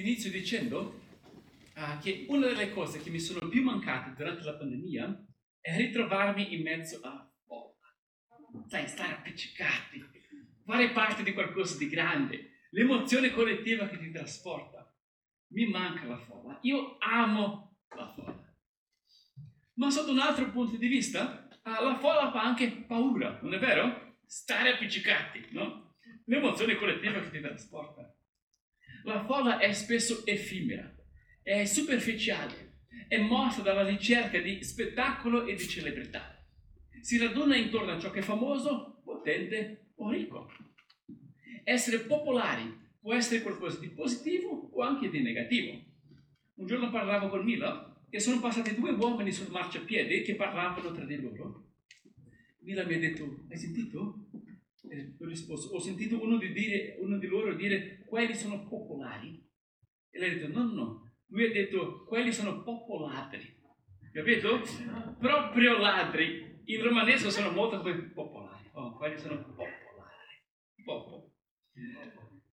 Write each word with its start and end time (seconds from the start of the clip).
inizio 0.00 0.30
dicendo 0.30 1.00
uh, 1.74 1.98
che 2.00 2.26
una 2.28 2.46
delle 2.46 2.70
cose 2.70 3.00
che 3.00 3.10
mi 3.10 3.18
sono 3.18 3.48
più 3.48 3.62
mancate 3.62 4.14
durante 4.16 4.42
la 4.42 4.54
pandemia 4.54 5.26
è 5.60 5.76
ritrovarmi 5.76 6.54
in 6.54 6.62
mezzo 6.62 7.00
a 7.02 7.30
folla. 7.46 8.66
Sai, 8.66 8.86
stare 8.86 9.12
appiccicati, 9.12 10.04
fare 10.64 10.90
parte 10.90 11.22
di 11.22 11.32
qualcosa 11.32 11.76
di 11.76 11.88
grande, 11.88 12.66
l'emozione 12.70 13.30
collettiva 13.30 13.88
che 13.88 13.98
ti 13.98 14.10
trasporta. 14.10 14.84
Mi 15.50 15.66
manca 15.66 16.04
la 16.06 16.18
folla. 16.18 16.58
Io 16.62 16.96
amo 16.98 17.78
la 17.96 18.12
folla. 18.14 18.56
Ma 19.74 19.90
sotto 19.90 20.10
un 20.10 20.18
altro 20.18 20.50
punto 20.50 20.76
di 20.76 20.88
vista, 20.88 21.48
uh, 21.64 21.84
la 21.84 21.98
folla 21.98 22.30
fa 22.30 22.42
anche 22.42 22.70
paura, 22.86 23.38
non 23.42 23.54
è 23.54 23.58
vero? 23.58 24.16
Stare 24.26 24.74
appiccicati, 24.74 25.46
no? 25.50 25.96
L'emozione 26.26 26.76
collettiva 26.76 27.20
che 27.20 27.30
ti 27.30 27.40
trasporta. 27.40 28.17
La 29.04 29.24
folla 29.24 29.58
è 29.58 29.72
spesso 29.72 30.26
effimera, 30.26 30.94
è 31.42 31.64
superficiale, 31.64 32.80
è 33.06 33.18
mossa 33.18 33.62
dalla 33.62 33.84
ricerca 33.84 34.38
di 34.38 34.62
spettacolo 34.62 35.46
e 35.46 35.54
di 35.54 35.66
celebrità. 35.66 36.36
Si 37.00 37.16
raduna 37.16 37.56
intorno 37.56 37.92
a 37.92 37.98
ciò 37.98 38.10
che 38.10 38.18
è 38.20 38.22
famoso, 38.22 39.00
potente 39.04 39.92
o 39.96 40.10
ricco. 40.10 40.50
Essere 41.64 42.00
popolari 42.00 42.86
può 43.00 43.14
essere 43.14 43.42
qualcosa 43.42 43.78
di 43.78 43.88
positivo 43.88 44.70
o 44.72 44.82
anche 44.82 45.08
di 45.08 45.20
negativo. 45.20 45.80
Un 46.54 46.66
giorno 46.66 46.90
parlavo 46.90 47.28
con 47.28 47.44
Mila 47.44 47.96
e 48.10 48.20
sono 48.20 48.40
passati 48.40 48.74
due 48.74 48.90
uomini 48.90 49.32
sul 49.32 49.50
marciapiede 49.50 50.22
che 50.22 50.34
parlavano 50.34 50.92
tra 50.92 51.04
di 51.04 51.20
loro. 51.20 51.66
Mila 52.60 52.84
mi 52.84 52.94
ha 52.94 52.98
detto, 52.98 53.44
hai 53.48 53.56
sentito? 53.56 54.26
Ho 55.18 55.24
risposto, 55.26 55.74
ho 55.74 55.78
sentito 55.78 56.22
uno 56.22 56.38
di, 56.38 56.52
dire, 56.52 56.96
uno 57.00 57.18
di 57.18 57.26
loro 57.26 57.54
dire 57.54 58.04
quelli 58.06 58.34
sono 58.34 58.66
popolari. 58.68 59.44
E 60.10 60.18
lei 60.18 60.30
ha 60.30 60.34
detto 60.34 60.48
no, 60.48 60.72
no, 60.72 61.12
lui 61.28 61.46
ha 61.46 61.52
detto 61.52 62.04
quelli 62.04 62.32
sono 62.32 62.62
popolatri. 62.62 63.56
Capito? 64.12 64.60
Proprio 65.18 65.78
ladri. 65.78 66.60
In 66.64 66.82
romanesco 66.82 67.30
sono 67.30 67.50
molto 67.50 67.80
popolari. 68.14 68.68
Oh, 68.72 68.96
quelli 68.96 69.18
sono 69.18 69.36
popolari. 69.36 69.76
Popo. 70.84 71.32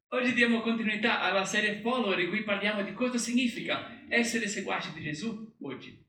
Oggi 0.10 0.34
diamo 0.34 0.62
continuità 0.62 1.22
alla 1.22 1.46
serie 1.46 1.80
Follower 1.82 2.20
in 2.20 2.30
cui 2.30 2.44
parliamo 2.44 2.84
di 2.84 2.94
cosa 2.94 3.18
significa 3.18 4.06
essere 4.08 4.48
seguaci 4.48 4.94
di 4.94 5.02
Gesù 5.02 5.56
oggi. 5.62 6.04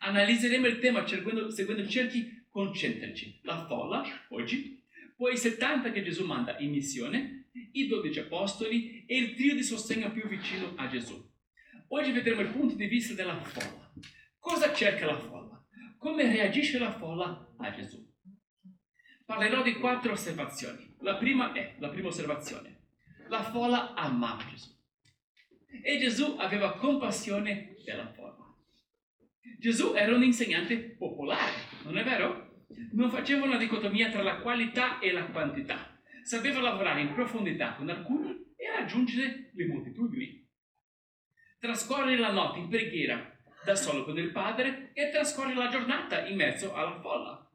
Analizzeremo 0.00 0.66
il 0.66 0.78
tema 0.78 1.06
seguendo, 1.06 1.50
seguendo 1.50 1.86
cerchi 1.88 2.46
concentrici. 2.48 3.40
La 3.42 3.66
folla, 3.66 4.04
oggi, 4.30 4.77
poi 5.18 5.32
i 5.32 5.36
70 5.36 5.90
che 5.90 6.04
Gesù 6.04 6.24
manda 6.24 6.56
in 6.60 6.70
missione, 6.70 7.48
i 7.72 7.88
12 7.88 8.20
apostoli 8.20 9.04
e 9.04 9.18
il 9.18 9.34
trio 9.34 9.56
di 9.56 9.64
sostegno 9.64 10.12
più 10.12 10.28
vicino 10.28 10.74
a 10.76 10.86
Gesù. 10.86 11.20
Oggi 11.88 12.12
vedremo 12.12 12.40
il 12.42 12.50
punto 12.50 12.76
di 12.76 12.86
vista 12.86 13.14
della 13.14 13.36
folla. 13.42 13.92
Cosa 14.38 14.72
cerca 14.72 15.06
la 15.06 15.18
folla? 15.18 15.60
Come 15.98 16.22
reagisce 16.22 16.78
la 16.78 16.92
folla 16.92 17.52
a 17.58 17.74
Gesù? 17.74 18.00
Parlerò 19.24 19.64
di 19.64 19.74
quattro 19.74 20.12
osservazioni. 20.12 20.94
La 21.00 21.16
prima 21.16 21.52
è, 21.52 21.74
la 21.80 21.88
prima 21.88 22.08
osservazione, 22.08 22.82
la 23.26 23.42
folla 23.42 23.94
amava 23.94 24.44
Gesù. 24.48 24.70
E 25.82 25.98
Gesù 25.98 26.36
aveva 26.38 26.76
compassione 26.76 27.74
della 27.84 28.06
folla. 28.12 28.54
Gesù 29.58 29.94
era 29.96 30.14
un 30.14 30.22
insegnante 30.22 30.78
popolare, 30.78 31.54
non 31.82 31.98
è 31.98 32.04
vero? 32.04 32.47
Non 32.92 33.10
faceva 33.10 33.44
una 33.44 33.56
dicotomia 33.56 34.10
tra 34.10 34.22
la 34.22 34.38
qualità 34.38 34.98
e 34.98 35.12
la 35.12 35.24
quantità. 35.26 35.98
Sapeva 36.22 36.60
lavorare 36.60 37.00
in 37.00 37.14
profondità 37.14 37.74
con 37.74 37.88
alcuni 37.88 38.52
e 38.56 38.70
raggiungere 38.70 39.50
le 39.54 39.66
moltitudini. 39.66 40.46
Trascorrere 41.58 42.18
la 42.18 42.32
notte 42.32 42.58
in 42.58 42.68
preghiera 42.68 43.36
da 43.64 43.74
solo 43.74 44.04
con 44.04 44.18
il 44.18 44.30
Padre 44.30 44.90
e 44.92 45.10
trascorrere 45.10 45.54
la 45.54 45.68
giornata 45.68 46.26
in 46.26 46.36
mezzo 46.36 46.74
alla 46.74 47.00
folla. 47.00 47.50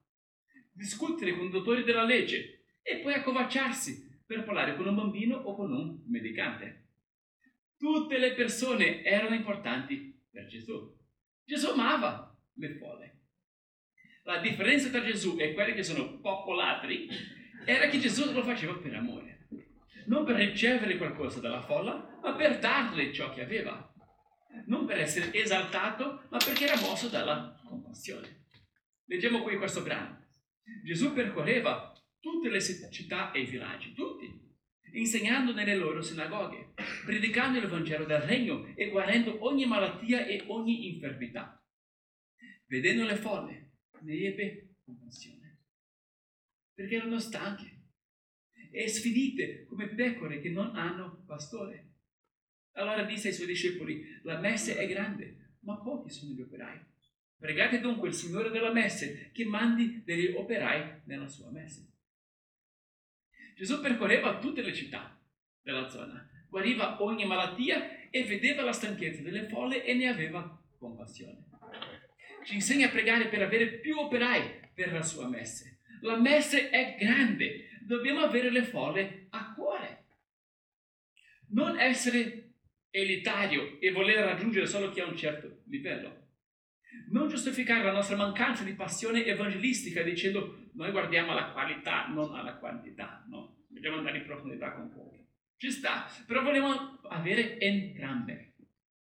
Discutere 0.71 1.35
con 1.35 1.47
i 1.47 1.51
dottori 1.51 1.83
della 1.83 2.03
legge 2.03 2.65
e 2.81 2.97
poi 2.97 3.13
accovacciarsi 3.13 4.21
per 4.25 4.43
parlare 4.43 4.75
con 4.75 4.87
un 4.87 4.95
bambino 4.95 5.37
o 5.37 5.55
con 5.55 5.71
un 5.71 6.01
medicante. 6.07 6.87
Tutte 7.77 8.17
le 8.17 8.33
persone 8.33 9.03
erano 9.03 9.35
importanti 9.35 10.19
per 10.29 10.47
Gesù. 10.47 10.95
Gesù 11.43 11.69
amava 11.69 12.35
le 12.53 12.77
folle. 12.77 13.22
La 14.25 14.39
differenza 14.39 14.89
tra 14.89 15.03
Gesù 15.03 15.35
e 15.37 15.53
quelli 15.53 15.73
che 15.73 15.83
sono 15.83 16.19
popolatri 16.19 17.09
era 17.65 17.87
che 17.87 17.99
Gesù 17.99 18.31
lo 18.31 18.41
faceva 18.41 18.73
per 18.75 18.95
amore, 18.95 19.47
non 20.05 20.23
per 20.23 20.37
ricevere 20.37 20.95
qualcosa 20.95 21.41
dalla 21.41 21.61
folla, 21.61 22.19
ma 22.21 22.33
per 22.33 22.57
darle 22.59 23.11
ciò 23.11 23.33
che 23.33 23.43
aveva, 23.43 23.93
non 24.67 24.85
per 24.85 24.99
essere 24.99 25.33
esaltato, 25.33 26.25
ma 26.29 26.37
perché 26.37 26.67
era 26.67 26.79
mosso 26.79 27.09
dalla 27.09 27.59
compassione. 27.67 28.45
Leggiamo 29.07 29.41
qui 29.41 29.57
questo 29.57 29.81
brano. 29.81 30.25
Gesù 30.85 31.11
percorreva 31.11 31.91
tutte 32.21 32.49
le 32.49 32.61
città 32.61 33.31
e 33.31 33.41
i 33.41 33.45
villaggi, 33.45 33.91
tutti, 33.91 34.25
insegnando 34.93 35.51
nelle 35.53 35.75
loro 35.75 36.01
sinagoghe, 36.01 36.73
predicando 37.03 37.57
il 37.57 37.67
Vangelo 37.67 38.05
del 38.05 38.21
Regno 38.21 38.71
e 38.73 38.89
guarendo 38.89 39.43
ogni 39.45 39.65
malattia 39.65 40.25
e 40.25 40.45
ogni 40.47 40.93
infermità. 40.93 41.61
Vedendo 42.67 43.03
le 43.03 43.15
folle, 43.17 43.72
ne 44.03 44.17
ebbe 44.17 44.75
compassione, 44.83 45.59
perché 46.73 46.95
erano 46.95 47.19
stanche 47.19 47.81
e 48.71 48.87
sfinite 48.87 49.65
come 49.65 49.87
pecore 49.87 50.39
che 50.39 50.49
non 50.49 50.75
hanno 50.75 51.23
pastore. 51.25 51.91
Allora 52.73 53.03
disse 53.03 53.27
ai 53.27 53.33
suoi 53.33 53.47
discepoli, 53.47 54.03
la 54.23 54.39
messe 54.39 54.77
è 54.77 54.87
grande, 54.87 55.57
ma 55.59 55.77
pochi 55.77 56.09
sono 56.09 56.33
gli 56.33 56.41
operai. 56.41 56.79
Pregate 57.37 57.79
dunque 57.79 58.07
il 58.07 58.13
Signore 58.13 58.49
della 58.49 58.71
messe 58.71 59.31
che 59.31 59.45
mandi 59.45 60.01
degli 60.03 60.33
operai 60.33 61.01
nella 61.05 61.27
sua 61.27 61.51
messe. 61.51 61.91
Gesù 63.55 63.79
percorreva 63.79 64.39
tutte 64.39 64.61
le 64.61 64.73
città 64.73 65.21
della 65.61 65.87
zona, 65.87 66.27
guariva 66.49 67.01
ogni 67.03 67.25
malattia 67.25 68.09
e 68.09 68.23
vedeva 68.23 68.63
la 68.63 68.73
stanchezza 68.73 69.21
delle 69.21 69.47
folle 69.47 69.83
e 69.83 69.93
ne 69.93 70.07
aveva 70.07 70.59
compassione 70.77 71.51
ci 72.43 72.55
insegna 72.55 72.87
a 72.87 72.91
pregare 72.91 73.27
per 73.27 73.41
avere 73.41 73.67
più 73.79 73.97
operai 73.97 74.61
per 74.73 74.91
la 74.91 75.01
sua 75.01 75.27
messe. 75.27 75.79
La 76.01 76.17
messe 76.17 76.69
è 76.69 76.97
grande, 76.99 77.69
dobbiamo 77.81 78.21
avere 78.21 78.51
le 78.51 78.63
folle 78.63 79.27
a 79.29 79.53
cuore. 79.53 80.05
Non 81.49 81.79
essere 81.79 82.55
elitario 82.89 83.79
e 83.79 83.91
voler 83.91 84.23
raggiungere 84.23 84.65
solo 84.65 84.89
chi 84.89 84.99
ha 84.99 85.05
un 85.05 85.15
certo 85.15 85.61
livello. 85.67 86.21
Non 87.09 87.27
giustificare 87.27 87.83
la 87.83 87.91
nostra 87.91 88.15
mancanza 88.15 88.63
di 88.63 88.73
passione 88.73 89.25
evangelistica 89.25 90.03
dicendo 90.03 90.69
noi 90.73 90.91
guardiamo 90.91 91.31
alla 91.31 91.51
qualità, 91.51 92.07
non 92.07 92.35
alla 92.35 92.55
quantità, 92.55 93.25
no? 93.29 93.63
Dobbiamo 93.67 93.97
andare 93.97 94.17
in 94.17 94.25
profondità 94.25 94.73
con 94.73 94.91
pochi. 94.91 95.25
Ci 95.57 95.71
sta, 95.71 96.05
però 96.27 96.43
vogliamo 96.43 96.99
avere 97.09 97.59
entrambe, 97.59 98.53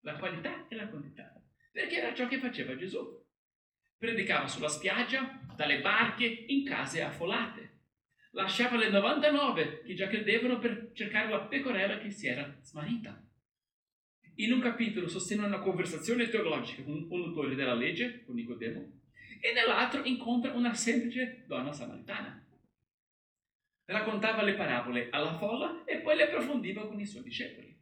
la 0.01 0.15
qualità 0.15 0.67
e 0.67 0.75
la 0.75 0.87
quantità 0.87 1.36
perché 1.77 1.97
era 1.97 2.11
ciò 2.11 2.27
che 2.27 2.39
faceva 2.39 2.75
Gesù. 2.75 3.23
Predicava 3.99 4.47
sulla 4.47 4.67
spiaggia, 4.67 5.39
dalle 5.55 5.79
barche, 5.79 6.25
in 6.25 6.65
case 6.65 7.03
affollate. 7.03 7.81
Lasciava 8.31 8.77
le 8.77 8.89
99 8.89 9.83
che 9.83 9.93
già 9.93 10.07
credevano 10.07 10.57
per 10.57 10.89
cercare 10.95 11.29
la 11.29 11.41
pecorella 11.41 11.99
che 11.99 12.09
si 12.09 12.25
era 12.25 12.57
smarrita. 12.63 13.23
In 14.37 14.53
un 14.53 14.59
capitolo 14.59 15.07
sostiene 15.07 15.45
una 15.45 15.59
conversazione 15.59 16.29
teologica 16.29 16.81
con 16.81 16.93
un 16.93 17.07
conduttore 17.07 17.53
della 17.53 17.75
legge, 17.75 18.23
con 18.25 18.33
Nicodemo, 18.33 19.01
e 19.39 19.53
nell'altro 19.53 20.03
incontra 20.03 20.53
una 20.53 20.73
semplice 20.73 21.43
donna 21.45 21.71
samaritana. 21.71 22.43
Raccontava 23.85 24.41
le 24.41 24.55
parabole 24.55 25.09
alla 25.11 25.37
folla 25.37 25.83
e 25.85 25.99
poi 25.99 26.15
le 26.15 26.23
approfondiva 26.23 26.87
con 26.87 26.99
i 26.99 27.05
suoi 27.05 27.21
discepoli. 27.21 27.79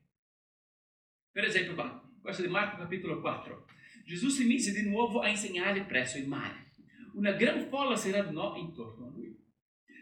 Per 1.31 1.45
esempio, 1.45 2.11
questo 2.22 2.41
di 2.41 2.49
Marco 2.49 2.75
capitolo 2.75 3.22
4. 3.22 3.67
Gesù 4.05 4.29
si 4.29 4.46
mise 4.46 4.72
di 4.72 4.87
nuovo 4.87 5.19
a 5.22 5.29
insegnare 5.29 5.84
presso 5.84 6.19
il 6.19 6.28
mare. 6.28 6.69
Una 7.13 7.31
gran 7.31 7.67
folla 7.69 7.96
si 7.96 8.11
radunò 8.11 8.55
intorno 8.55 9.07
a 9.07 9.09
lui. 9.09 9.35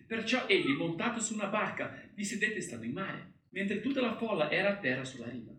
Perciò 0.05 0.45
egli, 0.45 0.71
montato 0.71 1.21
su 1.21 1.33
una 1.33 1.47
barca, 1.47 2.11
vi 2.13 2.25
sedette 2.25 2.59
stando 2.59 2.83
in 2.83 2.91
mare, 2.91 3.35
mentre 3.51 3.79
tutta 3.79 4.01
la 4.01 4.17
folla 4.17 4.51
era 4.51 4.71
a 4.71 4.77
terra 4.77 5.05
sulla 5.05 5.29
riva. 5.29 5.53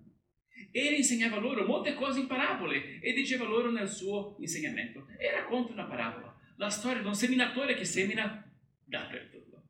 Egli 0.71 0.97
insegnava 0.97 1.39
loro 1.39 1.65
molte 1.65 1.95
cose 1.95 2.21
in 2.21 2.27
parabole 2.27 3.01
e 3.01 3.15
diceva 3.15 3.47
loro 3.47 3.71
nel 3.71 3.89
suo 3.89 4.37
insegnamento. 4.41 5.07
E 5.19 5.31
racconta 5.31 5.73
una 5.73 5.87
parabola, 5.87 6.37
la 6.57 6.69
storia 6.69 7.01
di 7.01 7.07
un 7.07 7.15
seminatore 7.15 7.75
che 7.75 7.87
semina 7.87 8.47
dappertutto. 8.85 9.69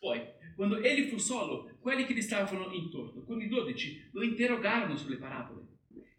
Poi, 0.00 0.20
quando 0.56 0.80
egli 0.80 1.08
fu 1.08 1.18
solo, 1.18 1.76
quelli 1.80 2.06
che 2.06 2.14
gli 2.14 2.22
stavano 2.22 2.72
intorno, 2.72 3.22
con 3.22 3.40
i 3.40 3.46
dodici, 3.46 4.08
lo 4.12 4.24
interrogarono 4.24 4.96
sulle 4.96 5.16
parabole. 5.16 5.65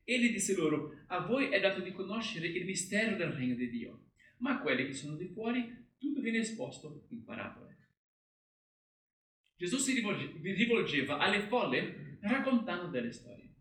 Egli 0.10 0.32
disse 0.32 0.56
loro, 0.56 1.04
a 1.08 1.26
voi 1.26 1.50
è 1.50 1.60
dato 1.60 1.82
di 1.82 1.92
conoscere 1.92 2.48
il 2.48 2.64
mistero 2.64 3.18
del 3.18 3.34
regno 3.34 3.56
di 3.56 3.70
Dio, 3.70 4.06
ma 4.38 4.52
a 4.52 4.62
quelli 4.62 4.86
che 4.86 4.94
sono 4.94 5.18
di 5.18 5.28
fuori 5.28 5.70
tutto 5.98 6.22
viene 6.22 6.38
esposto 6.38 7.08
in 7.10 7.26
parabole. 7.26 7.90
Gesù 9.58 9.76
si 9.76 10.02
rivolgeva 10.54 11.18
alle 11.18 11.42
folle 11.42 12.20
raccontando 12.22 12.88
delle 12.88 13.12
storie. 13.12 13.54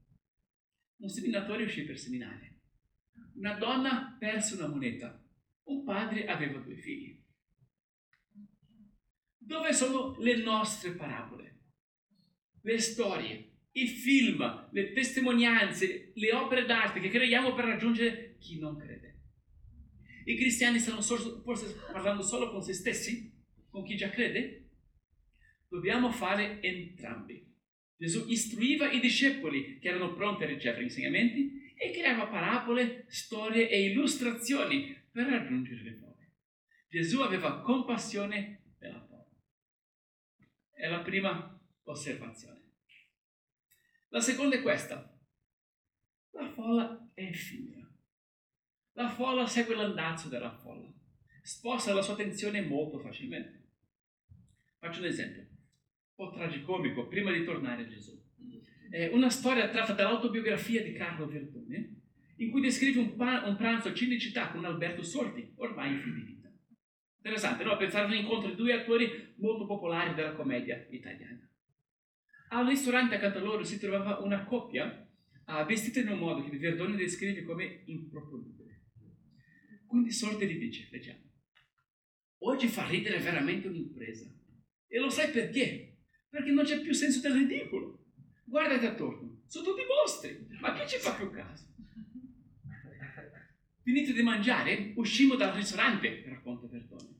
Un 0.98 1.08
seminatore 1.08 1.64
uscì 1.64 1.82
per 1.82 1.98
seminare. 1.98 2.60
Una 3.34 3.54
donna 3.54 4.16
perse 4.16 4.54
una 4.54 4.68
moneta. 4.68 5.20
Un 5.64 5.82
padre 5.82 6.26
aveva 6.26 6.60
due 6.60 6.76
figli. 6.76 7.20
Dove 9.36 9.72
sono 9.72 10.16
le 10.20 10.36
nostre 10.44 10.92
parabole? 10.92 11.62
Le 12.60 12.78
storie, 12.78 13.55
i 13.76 13.86
film, 13.86 14.68
le 14.72 14.92
testimonianze, 14.92 16.12
le 16.14 16.32
opere 16.32 16.64
d'arte 16.64 17.00
che 17.00 17.08
creiamo 17.08 17.54
per 17.54 17.66
raggiungere 17.66 18.36
chi 18.38 18.58
non 18.58 18.76
crede. 18.76 19.14
I 20.24 20.36
cristiani 20.36 20.78
stanno 20.78 21.02
forse 21.02 21.74
parlando 21.92 22.22
solo 22.22 22.50
con 22.50 22.62
se 22.62 22.72
stessi? 22.72 23.32
Con 23.68 23.84
chi 23.84 23.96
già 23.96 24.08
crede? 24.08 24.70
Dobbiamo 25.68 26.10
fare 26.10 26.60
entrambi. 26.62 27.44
Gesù 27.98 28.24
istruiva 28.28 28.90
i 28.90 29.00
discepoli 29.00 29.78
che 29.78 29.88
erano 29.88 30.14
pronti 30.14 30.44
a 30.44 30.46
ricevere 30.46 30.82
insegnamenti 30.82 31.74
e 31.76 31.90
creava 31.90 32.28
parabole, 32.28 33.04
storie 33.08 33.68
e 33.68 33.90
illustrazioni 33.90 34.96
per 35.10 35.26
raggiungere 35.26 35.82
le 35.82 35.92
povere. 35.92 36.32
Gesù 36.88 37.20
aveva 37.20 37.60
compassione 37.60 38.62
della 38.78 39.00
povera. 39.00 39.30
È 40.72 40.88
la 40.88 41.00
prima 41.00 41.60
osservazione. 41.84 42.55
La 44.16 44.22
seconda 44.22 44.56
è 44.56 44.62
questa. 44.62 45.14
La 46.30 46.48
folla 46.48 47.10
è 47.12 47.22
effimera. 47.22 47.86
La 48.92 49.10
folla 49.10 49.46
segue 49.46 49.74
l'andazzo 49.74 50.30
della 50.30 50.56
folla. 50.56 50.90
Sposta 51.42 51.92
la 51.92 52.00
sua 52.00 52.14
attenzione 52.14 52.62
molto 52.62 52.98
facilmente. 52.98 53.72
Faccio 54.78 55.00
un 55.00 55.06
esempio 55.08 55.46
po' 56.14 56.30
tragicomico 56.30 57.08
prima 57.08 57.30
di 57.30 57.44
tornare 57.44 57.82
a 57.82 57.88
Gesù. 57.88 58.18
È 58.88 59.08
una 59.08 59.28
storia 59.28 59.68
tratta 59.68 59.92
dall'autobiografia 59.92 60.82
di 60.82 60.94
Carlo 60.94 61.26
Verdone, 61.26 62.00
in 62.36 62.50
cui 62.50 62.62
descrive 62.62 63.00
un, 63.00 63.16
pa- 63.16 63.46
un 63.46 63.56
pranzo 63.56 63.88
a 63.88 63.92
Cinecittà 63.92 64.48
con 64.48 64.64
Alberto 64.64 65.02
Sordi, 65.02 65.52
ormai 65.56 65.92
in 65.92 66.00
fin 66.00 66.14
di 66.14 66.22
vita. 66.22 66.50
Interessante, 67.18 67.64
no? 67.64 67.76
Pensare 67.76 68.06
all'incontro 68.06 68.48
di 68.48 68.56
due 68.56 68.72
attori 68.72 69.34
molto 69.36 69.66
popolari 69.66 70.14
della 70.14 70.32
commedia 70.32 70.86
italiana. 70.88 71.46
Al 72.48 72.66
ristorante 72.66 73.16
accanto 73.16 73.38
a 73.38 73.42
loro 73.42 73.64
si 73.64 73.78
trovava 73.78 74.18
una 74.18 74.44
coppia 74.44 75.08
uh, 75.46 75.64
vestita 75.64 76.00
in 76.00 76.08
un 76.08 76.18
modo 76.18 76.48
che 76.48 76.56
Verdone 76.56 76.96
descrive 76.96 77.42
come 77.42 77.82
improponibile. 77.86 78.82
Quindi 79.86 80.10
Sordi 80.10 80.46
gli 80.46 80.58
dice, 80.58 80.88
leggiamo, 80.90 81.20
oggi 82.38 82.68
fa 82.68 82.86
ridere 82.86 83.18
veramente 83.18 83.68
un'impresa. 83.68 84.30
E 84.88 84.98
lo 84.98 85.10
sai 85.10 85.30
perché? 85.30 85.96
perché 86.36 86.50
non 86.50 86.64
c'è 86.64 86.80
più 86.80 86.92
senso 86.92 87.20
del 87.20 87.32
ridicolo. 87.32 88.04
Guardati 88.44 88.84
attorno, 88.84 89.42
sono 89.46 89.64
tutti 89.64 89.82
mostri, 89.88 90.46
ma 90.60 90.74
chi 90.74 90.86
ci 90.86 90.98
fa 90.98 91.14
più 91.14 91.30
caso? 91.30 91.64
Finito 93.82 94.12
di 94.12 94.22
mangiare, 94.22 94.92
uscimmo 94.96 95.36
dal 95.36 95.54
ristorante, 95.54 96.24
racconta 96.26 96.66
Verdone. 96.66 97.14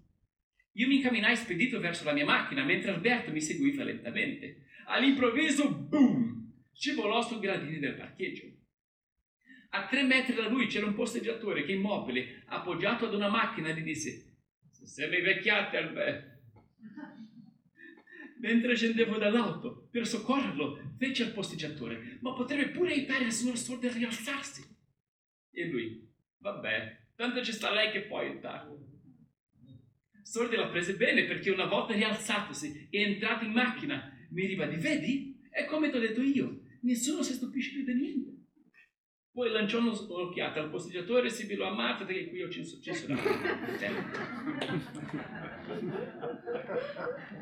Io 0.73 0.87
mi 0.87 0.97
incamminai 0.97 1.35
spedito 1.35 1.81
verso 1.81 2.05
la 2.05 2.13
mia 2.13 2.25
macchina, 2.25 2.65
mentre 2.65 2.91
Alberto 2.91 3.33
mi 3.33 3.41
seguiva 3.41 3.85
lentamente. 3.85 4.66
All'improvviso, 4.89 5.69
boom, 5.69 6.53
scivolò 6.73 7.23
sui 7.23 7.41
gradini 7.41 7.79
del 7.79 7.95
parcheggio. 7.95 8.45
A 9.71 9.87
tre 9.87 10.05
metri 10.05 10.35
da 10.35 10.49
lui 10.49 10.67
c'era 10.67 10.87
un 10.87 10.95
posteggiatore 10.95 11.65
che 11.65 11.73
immobile, 11.73 12.45
appoggiato 12.47 13.07
ad 13.07 13.15
una 13.15 13.29
macchina, 13.29 13.71
gli 13.71 13.83
disse 13.83 14.37
Se 14.71 14.87
sei 14.87 15.21
vecchiate, 15.23 15.77
Alberto, 15.77 16.41
Mentre 18.41 18.77
scendevo 18.77 19.19
dall'auto 19.19 19.89
per 19.91 20.07
soccorrerlo, 20.07 20.95
fece 20.99 21.25
al 21.25 21.33
posteggiatore, 21.33 22.19
ma 22.21 22.33
potrebbe 22.33 22.69
pure 22.71 22.93
aiutare 22.93 23.25
il 23.25 23.33
signor 23.33 23.57
Sordo 23.57 23.89
a 23.89 23.93
rialzarsi. 23.93 24.63
E 25.51 25.69
lui, 25.69 26.09
vabbè, 26.39 27.07
tanto 27.17 27.43
ci 27.43 27.53
sta 27.53 27.73
lei 27.73 27.91
che 27.91 28.03
può 28.03 28.19
aiutarlo. 28.19 28.85
Sordi 30.23 30.57
la 30.57 30.69
prese 30.69 30.97
bene 30.97 31.25
perché 31.25 31.51
una 31.51 31.67
volta 31.67 31.95
rialzatosi 31.95 32.89
e 32.91 33.01
entrato 33.01 33.45
in 33.45 33.53
macchina, 33.53 34.16
mi 34.37 34.47
ribadì, 34.47 34.77
vedi? 34.77 35.41
È 35.51 35.65
come 35.65 35.89
ti 35.89 35.97
ho 35.97 36.01
detto 36.01 36.21
io, 36.21 36.61
nessuno 36.83 37.23
si 37.23 37.33
stupisce 37.33 37.73
più 37.73 37.85
di 37.85 37.95
niente. 37.95 38.35
Poi 39.33 39.51
lanciò 39.51 39.79
un'occhiata 39.79 40.61
al 40.61 40.71
posteggiatore 40.71 41.29
e 41.29 41.31
si 41.31 41.47
bilò 41.47 41.69
a 41.69 41.75
Marta 41.75 42.05
che 42.05 42.29
qui 42.29 42.43
ho 42.43 42.51
censurato. 42.51 43.15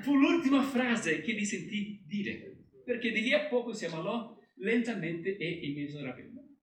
Fu 0.02 0.16
l'ultima 0.16 0.62
frase 0.62 1.20
che 1.20 1.32
gli 1.34 1.44
sentì 1.44 2.00
dire, 2.06 2.64
perché 2.84 3.10
di 3.10 3.22
lì 3.22 3.32
a 3.32 3.46
poco 3.46 3.72
si 3.72 3.86
ammalò 3.86 4.36
lentamente 4.58 5.36
e 5.36 5.48
inesorabilmente. 5.48 6.58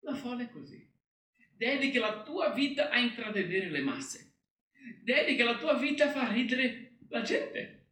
La 0.00 0.14
folla 0.14 0.44
è 0.44 0.50
così. 0.50 0.88
Dedica 1.56 1.98
la 1.98 2.22
tua 2.22 2.52
vita 2.52 2.90
a 2.90 2.98
intrattenere 2.98 3.70
le 3.70 3.80
masse. 3.80 4.34
Dedica 5.02 5.44
la 5.44 5.58
tua 5.58 5.74
vita 5.74 6.06
a 6.06 6.10
far 6.10 6.32
ridere 6.32 6.98
la 7.08 7.22
gente. 7.22 7.83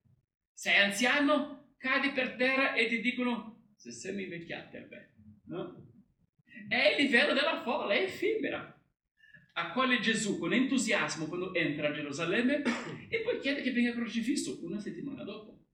Sei 0.62 0.76
anziano, 0.76 1.74
cadi 1.76 2.10
per 2.10 2.36
terra 2.36 2.74
e 2.74 2.86
ti 2.86 3.00
dicono 3.00 3.64
se 3.74 3.90
sei 3.90 4.22
invecchiato, 4.22 4.78
beh, 4.78 5.08
no? 5.46 5.88
È 6.68 6.94
il 6.96 7.04
livello 7.04 7.32
della 7.32 7.62
folla, 7.64 7.94
è 7.94 8.02
effimera. 8.04 8.80
Accoglie 9.54 9.98
Gesù 9.98 10.38
con 10.38 10.52
entusiasmo 10.52 11.26
quando 11.26 11.52
entra 11.52 11.88
a 11.88 11.90
Gerusalemme 11.90 12.62
e 13.08 13.22
poi 13.22 13.40
chiede 13.40 13.60
che 13.60 13.72
venga 13.72 13.92
crocifisso 13.92 14.64
una 14.64 14.78
settimana 14.78 15.24
dopo. 15.24 15.64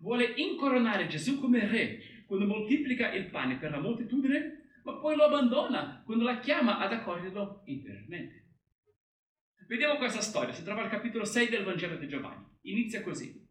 Vuole 0.00 0.32
incoronare 0.38 1.06
Gesù 1.06 1.38
come 1.38 1.64
re 1.64 2.24
quando 2.26 2.46
moltiplica 2.46 3.12
il 3.12 3.30
pane 3.30 3.58
per 3.58 3.70
la 3.70 3.78
moltitudine, 3.78 4.70
ma 4.82 4.98
poi 4.98 5.14
lo 5.14 5.22
abbandona 5.26 6.02
quando 6.04 6.24
la 6.24 6.40
chiama 6.40 6.80
ad 6.80 6.92
accoglierlo 6.92 7.62
interiormente. 7.66 8.56
Vediamo 9.68 9.98
questa 9.98 10.20
storia, 10.20 10.52
si 10.52 10.64
trova 10.64 10.82
al 10.82 10.90
capitolo 10.90 11.24
6 11.24 11.48
del 11.48 11.62
Vangelo 11.62 11.96
di 11.96 12.08
Giovanni. 12.08 12.44
Inizia 12.62 13.00
così. 13.00 13.43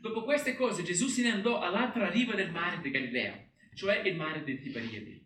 Dopo 0.00 0.22
queste 0.22 0.54
cose 0.54 0.82
Gesù 0.82 1.06
se 1.06 1.22
ne 1.22 1.30
andò 1.30 1.60
all'altra 1.60 2.10
riva 2.10 2.34
del 2.34 2.50
mare 2.50 2.80
di 2.80 2.90
Galilea, 2.90 3.48
cioè 3.74 3.98
il 3.98 4.16
mare 4.16 4.44
dei 4.44 4.60
Tiberiadi. 4.60 5.24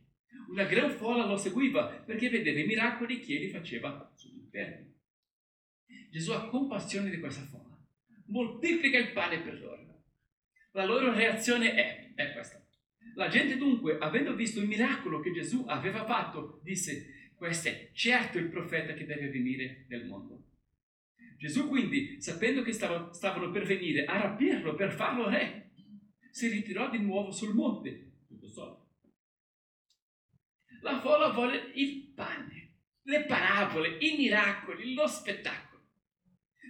Una 0.48 0.64
gran 0.64 0.90
folla 0.90 1.26
lo 1.26 1.36
seguiva 1.36 1.86
perché 1.86 2.28
vedeva 2.28 2.60
i 2.60 2.66
miracoli 2.66 3.20
che 3.20 3.34
egli 3.34 3.50
faceva 3.50 4.12
sugli 4.16 4.38
infermi. 4.38 4.94
Gesù 6.10 6.32
ha 6.32 6.48
compassione 6.48 7.10
di 7.10 7.20
questa 7.20 7.42
folla, 7.42 7.78
moltiplica 8.26 8.98
il 8.98 9.12
pane 9.12 9.40
per 9.40 9.60
loro. 9.60 10.04
La 10.72 10.84
loro 10.84 11.12
reazione 11.12 11.74
è, 11.74 12.12
è 12.14 12.32
questa. 12.32 12.64
La 13.14 13.28
gente 13.28 13.56
dunque, 13.56 13.98
avendo 13.98 14.34
visto 14.34 14.60
il 14.60 14.68
miracolo 14.68 15.20
che 15.20 15.32
Gesù 15.32 15.64
aveva 15.66 16.04
fatto, 16.04 16.60
disse, 16.62 17.30
questo 17.34 17.68
è 17.68 17.90
certo 17.92 18.38
il 18.38 18.48
profeta 18.48 18.92
che 18.92 19.04
deve 19.04 19.28
venire 19.30 19.86
nel 19.88 20.06
mondo. 20.06 20.49
Gesù 21.40 21.68
quindi, 21.68 22.20
sapendo 22.20 22.60
che 22.60 22.70
stava, 22.70 23.14
stavano 23.14 23.50
per 23.50 23.64
venire 23.64 24.04
a 24.04 24.20
rapirlo, 24.20 24.74
per 24.74 24.92
farlo 24.92 25.26
re, 25.26 25.70
si 26.30 26.48
ritirò 26.48 26.90
di 26.90 26.98
nuovo 26.98 27.30
sul 27.30 27.54
monte, 27.54 28.24
tutto 28.28 28.46
solo. 28.46 28.88
La 30.82 31.00
folla 31.00 31.30
vuole 31.30 31.72
il 31.76 32.12
pane, 32.14 32.74
le 33.04 33.24
parabole, 33.24 33.96
i 34.00 34.18
miracoli, 34.18 34.92
lo 34.92 35.06
spettacolo. 35.06 35.82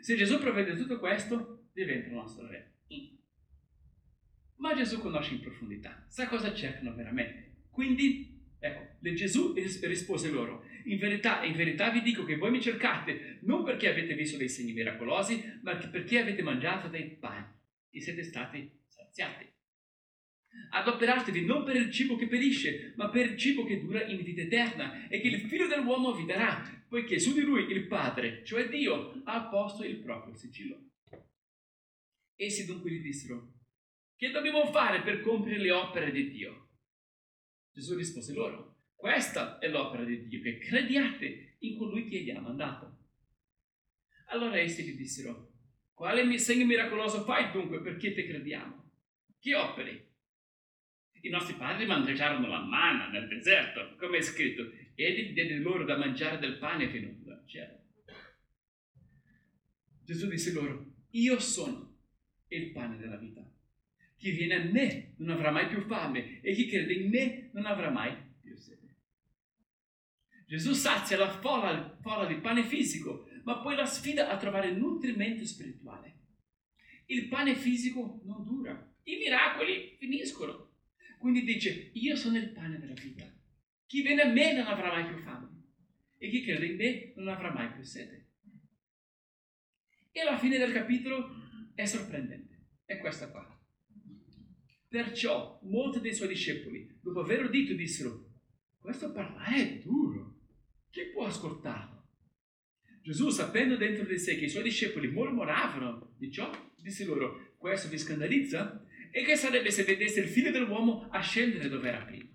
Se 0.02 0.14
Gesù 0.14 0.38
provvede 0.38 0.76
tutto 0.76 1.00
questo, 1.00 1.70
diventa 1.72 2.06
il 2.06 2.14
nostro 2.14 2.46
re. 2.46 2.76
Ma 4.58 4.76
Gesù 4.76 5.00
conosce 5.00 5.34
in 5.34 5.40
profondità, 5.40 6.06
sa 6.06 6.28
cosa 6.28 6.54
cercano 6.54 6.94
veramente. 6.94 7.64
Quindi, 7.70 8.39
ecco, 8.60 9.14
Gesù 9.14 9.54
rispose 9.54 10.30
loro, 10.30 10.64
in 10.84 10.98
verità, 10.98 11.42
in 11.44 11.54
verità 11.54 11.90
vi 11.90 12.02
dico 12.02 12.24
che 12.24 12.36
voi 12.36 12.50
mi 12.50 12.60
cercate 12.60 13.38
non 13.42 13.64
perché 13.64 13.88
avete 13.88 14.14
visto 14.14 14.36
dei 14.36 14.48
segni 14.48 14.72
miracolosi, 14.72 15.60
ma 15.62 15.76
perché 15.76 16.20
avete 16.20 16.42
mangiato 16.42 16.88
dei 16.88 17.16
pani 17.16 17.46
e 17.90 18.00
siete 18.00 18.22
stati 18.22 18.70
saziati. 18.86 19.46
Adoperatevi 20.72 21.44
non 21.44 21.64
per 21.64 21.76
il 21.76 21.90
cibo 21.90 22.16
che 22.16 22.26
perisce, 22.26 22.92
ma 22.96 23.08
per 23.08 23.30
il 23.30 23.36
cibo 23.36 23.64
che 23.64 23.80
dura 23.80 24.04
in 24.04 24.22
vita 24.22 24.42
eterna 24.42 25.08
e 25.08 25.20
che 25.20 25.28
il 25.28 25.40
figlio 25.42 25.66
dell'uomo 25.66 26.12
vi 26.12 26.24
darà, 26.26 26.84
poiché 26.88 27.18
su 27.18 27.32
di 27.32 27.40
lui 27.40 27.70
il 27.70 27.86
Padre, 27.86 28.44
cioè 28.44 28.68
Dio, 28.68 29.22
ha 29.24 29.48
posto 29.48 29.84
il 29.84 29.96
proprio 29.96 30.34
sigillo. 30.34 30.88
Essi 32.34 32.64
dunque 32.66 32.90
gli 32.90 33.00
dissero, 33.00 33.52
che 34.16 34.30
dobbiamo 34.30 34.66
fare 34.72 35.02
per 35.02 35.20
compiere 35.20 35.60
le 35.60 35.70
opere 35.70 36.10
di 36.10 36.30
Dio? 36.30 36.69
Gesù 37.72 37.96
rispose 37.96 38.32
loro, 38.32 38.78
questa 38.94 39.58
è 39.58 39.68
l'opera 39.68 40.04
di 40.04 40.28
Dio, 40.28 40.42
che 40.42 40.58
crediate 40.58 41.56
in 41.60 41.76
colui 41.76 42.08
che 42.08 42.22
gli 42.22 42.30
ha 42.30 42.40
mandato. 42.40 42.98
Allora 44.26 44.58
essi 44.58 44.84
gli 44.84 44.96
dissero, 44.96 45.52
quale 45.92 46.38
segno 46.38 46.66
miracoloso 46.66 47.24
fai 47.24 47.50
dunque 47.52 47.80
perché 47.82 48.12
te 48.12 48.26
crediamo? 48.26 48.90
Che 49.38 49.54
opere? 49.54 50.08
I 51.22 51.28
nostri 51.28 51.54
padri 51.54 51.86
mangiarono 51.86 52.46
la 52.46 52.60
manna 52.60 53.08
nel 53.08 53.28
deserto, 53.28 53.96
come 53.96 54.18
è 54.18 54.22
scritto, 54.22 54.70
egli 54.94 55.32
diede 55.32 55.56
loro 55.56 55.84
da 55.84 55.96
mangiare 55.96 56.38
del 56.38 56.58
pane 56.58 56.88
venuto 56.88 57.24
dal 57.24 57.46
cielo. 57.46 57.78
Gesù 60.04 60.28
disse 60.28 60.52
loro, 60.52 60.92
io 61.10 61.38
sono 61.38 61.98
il 62.48 62.72
pane 62.72 62.96
della 62.96 63.16
vita. 63.16 63.49
Chi 64.20 64.32
viene 64.32 64.54
a 64.56 64.64
me 64.64 65.14
non 65.16 65.30
avrà 65.30 65.50
mai 65.50 65.66
più 65.66 65.80
fame 65.80 66.42
e 66.42 66.52
chi 66.52 66.66
crede 66.66 66.92
in 66.92 67.08
me 67.08 67.48
non 67.54 67.64
avrà 67.64 67.88
mai 67.88 68.14
più 68.42 68.54
sete. 68.54 68.96
Gesù 70.46 70.74
sazia 70.74 71.16
la 71.16 71.30
folla, 71.30 72.26
di 72.26 72.34
pane 72.34 72.62
fisico, 72.62 73.26
ma 73.44 73.60
poi 73.60 73.76
la 73.76 73.86
sfida 73.86 74.28
a 74.28 74.36
trovare 74.36 74.72
nutrimento 74.72 75.46
spirituale. 75.46 76.18
Il 77.06 77.28
pane 77.28 77.54
fisico 77.54 78.20
non 78.24 78.44
dura, 78.44 78.94
i 79.04 79.16
miracoli 79.16 79.96
finiscono. 79.98 80.74
Quindi 81.18 81.42
dice, 81.42 81.90
io 81.94 82.14
sono 82.14 82.36
il 82.36 82.50
pane 82.50 82.78
della 82.78 82.92
vita. 82.92 83.24
Chi 83.86 84.02
viene 84.02 84.20
a 84.20 84.28
me 84.28 84.52
non 84.52 84.66
avrà 84.66 84.92
mai 84.92 85.06
più 85.06 85.16
fame 85.16 85.62
e 86.18 86.28
chi 86.28 86.42
crede 86.42 86.66
in 86.66 86.76
me 86.76 87.12
non 87.16 87.28
avrà 87.28 87.54
mai 87.54 87.72
più 87.72 87.82
sete. 87.82 88.32
E 90.12 90.20
alla 90.20 90.36
fine 90.36 90.58
del 90.58 90.74
capitolo 90.74 91.26
è 91.74 91.86
sorprendente, 91.86 92.66
è 92.84 92.98
questa 92.98 93.30
qua. 93.30 93.54
Perciò 94.90 95.60
molti 95.62 96.00
dei 96.00 96.12
suoi 96.12 96.26
discepoli, 96.26 96.98
dopo 97.00 97.20
aver 97.20 97.44
udito, 97.44 97.74
dissero, 97.74 98.32
questo 98.76 99.12
parlare 99.12 99.54
è 99.54 99.78
duro, 99.78 100.40
chi 100.90 101.12
può 101.12 101.26
ascoltarlo? 101.26 102.08
Gesù, 103.00 103.28
sapendo 103.28 103.76
dentro 103.76 104.04
di 104.04 104.18
sé 104.18 104.36
che 104.36 104.46
i 104.46 104.48
suoi 104.48 104.64
discepoli 104.64 105.06
mormoravano 105.06 106.16
di 106.18 106.32
ciò, 106.32 106.50
disse 106.76 107.04
loro, 107.04 107.54
questo 107.56 107.88
vi 107.88 107.98
scandalizza? 107.98 108.84
E 109.12 109.22
che 109.22 109.36
sarebbe 109.36 109.70
se 109.70 109.84
vedesse 109.84 110.22
il 110.22 110.28
figlio 110.28 110.50
dell'uomo 110.50 111.08
a 111.12 111.20
scendere 111.20 111.68
dove 111.68 111.88
era 111.88 112.04
prima? 112.04 112.28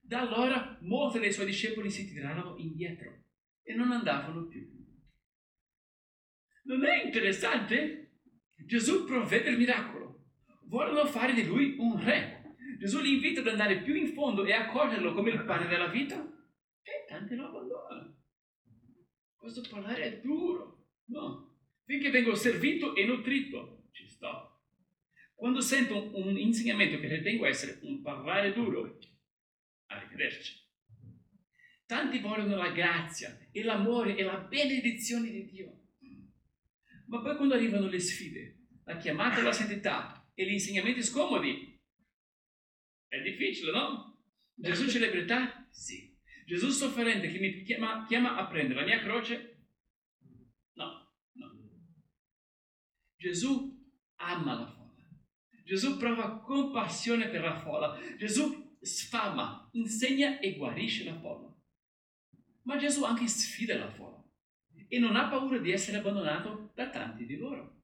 Da 0.00 0.22
allora 0.22 0.76
molti 0.80 1.20
dei 1.20 1.32
suoi 1.32 1.46
discepoli 1.46 1.88
si 1.88 2.04
tirarono 2.08 2.56
indietro 2.58 3.26
e 3.62 3.74
non 3.74 3.92
andavano 3.92 4.48
più. 4.48 4.68
Non 6.64 6.84
è 6.84 7.04
interessante? 7.04 8.16
Gesù 8.56 9.04
provvede 9.04 9.50
il 9.50 9.58
miracolo. 9.58 10.11
Vogliono 10.72 11.04
fare 11.04 11.34
di 11.34 11.44
lui 11.44 11.76
un 11.78 12.02
re. 12.02 12.56
Gesù 12.78 13.02
li 13.02 13.12
invita 13.12 13.40
ad 13.40 13.48
andare 13.48 13.82
più 13.82 13.94
in 13.94 14.14
fondo 14.14 14.42
e 14.42 14.54
accoglierlo 14.54 15.12
come 15.12 15.28
il 15.28 15.44
pane 15.44 15.68
della 15.68 15.88
vita 15.88 16.18
e 16.80 17.04
tanti 17.06 17.34
lo 17.34 17.48
abbandonano. 17.48 18.22
Questo 19.36 19.60
parlare 19.68 20.02
è 20.02 20.20
duro. 20.22 20.86
No. 21.08 21.58
Finché 21.84 22.08
vengo 22.08 22.34
servito 22.34 22.94
e 22.94 23.04
nutrito, 23.04 23.88
ci 23.92 24.08
sto. 24.08 24.62
Quando 25.34 25.60
sento 25.60 26.10
un 26.16 26.38
insegnamento 26.38 26.98
che 26.98 27.16
ritengo 27.16 27.44
essere 27.44 27.78
un 27.82 28.00
parlare 28.00 28.54
duro, 28.54 28.96
Arrivederci. 29.88 30.58
Tanti 31.84 32.18
vogliono 32.20 32.56
la 32.56 32.70
grazia 32.70 33.38
e 33.52 33.62
l'amore 33.62 34.16
e 34.16 34.22
la 34.22 34.38
benedizione 34.38 35.28
di 35.28 35.44
Dio. 35.44 35.80
Ma 37.08 37.20
poi 37.20 37.36
quando 37.36 37.52
arrivano 37.52 37.88
le 37.88 38.00
sfide, 38.00 38.68
la 38.84 38.96
chiamata 38.96 39.40
alla 39.40 39.52
santità 39.52 40.21
gli 40.44 40.52
insegnamenti 40.52 41.02
scomodi, 41.02 41.80
è 43.08 43.20
difficile, 43.20 43.72
no? 43.72 44.18
Gesù 44.54 44.88
celebrità? 44.88 45.66
Sì. 45.70 46.10
Gesù 46.46 46.70
sofferente 46.70 47.30
che 47.30 47.38
mi 47.38 47.62
chiama, 47.62 48.04
chiama 48.06 48.36
a 48.36 48.46
prendere 48.46 48.80
la 48.80 48.86
mia 48.86 49.00
croce? 49.00 49.66
No, 50.74 51.12
no. 51.32 51.58
Gesù 53.16 53.78
ama 54.16 54.54
la 54.54 54.66
folla. 54.66 55.08
Gesù 55.64 55.96
prova 55.96 56.40
compassione 56.40 57.28
per 57.28 57.42
la 57.42 57.58
folla. 57.60 57.98
Gesù 58.16 58.76
sfama, 58.80 59.68
insegna 59.72 60.40
e 60.40 60.56
guarisce 60.56 61.04
la 61.04 61.18
folla. 61.18 61.54
Ma 62.62 62.76
Gesù 62.76 63.04
anche 63.04 63.26
sfida 63.26 63.76
la 63.76 63.90
folla 63.90 64.22
e 64.88 64.98
non 64.98 65.16
ha 65.16 65.28
paura 65.28 65.58
di 65.58 65.70
essere 65.70 65.96
abbandonato 65.96 66.70
da 66.74 66.90
tanti 66.90 67.24
di 67.24 67.36
loro. 67.36 67.80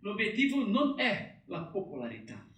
L'obiettivo 0.00 0.66
non 0.66 1.00
è 1.00 1.33
la 1.46 1.64
popolarità. 1.64 2.48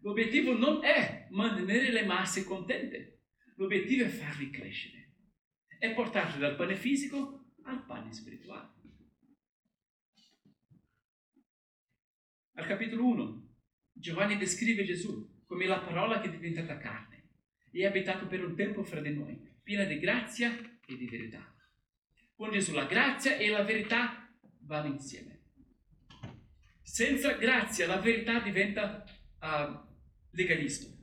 L'obiettivo 0.00 0.56
non 0.56 0.84
è 0.84 1.26
mantenere 1.30 1.90
le 1.90 2.04
masse 2.04 2.44
contente. 2.44 3.22
L'obiettivo 3.56 4.04
è 4.04 4.08
farli 4.08 4.50
crescere. 4.50 5.14
È 5.78 5.92
portarli 5.92 6.38
dal 6.38 6.56
pane 6.56 6.76
fisico 6.76 7.52
al 7.62 7.84
pane 7.84 8.12
spirituale. 8.12 8.76
Al 12.54 12.66
capitolo 12.66 13.06
1, 13.06 13.48
Giovanni 13.92 14.36
descrive 14.36 14.84
Gesù 14.84 15.44
come 15.46 15.66
la 15.66 15.80
parola 15.80 16.20
che 16.20 16.28
è 16.28 16.30
diventata 16.30 16.76
carne 16.76 17.28
e 17.70 17.82
è 17.82 17.86
abitato 17.86 18.26
per 18.26 18.44
un 18.44 18.56
tempo 18.56 18.82
fra 18.82 19.00
di 19.00 19.14
noi, 19.14 19.38
piena 19.62 19.84
di 19.84 19.98
grazia 19.98 20.56
e 20.86 20.96
di 20.96 21.06
verità. 21.06 21.54
Con 22.34 22.50
Gesù 22.50 22.72
la 22.72 22.86
grazia 22.86 23.36
e 23.36 23.48
la 23.48 23.62
verità 23.62 24.28
vanno 24.60 24.92
insieme. 24.92 25.37
Senza 26.90 27.32
grazia 27.34 27.86
la 27.86 27.98
verità 27.98 28.40
diventa 28.40 29.04
uh, 29.40 29.86
legalismo. 30.30 30.96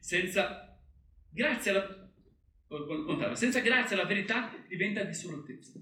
Senza 0.00 0.80
grazia 1.28 1.72
la, 1.72 3.34
senza 3.34 3.60
grazia 3.60 3.96
la 3.96 4.06
verità 4.06 4.52
diventa 4.66 5.04
dissolutezza. 5.04 5.78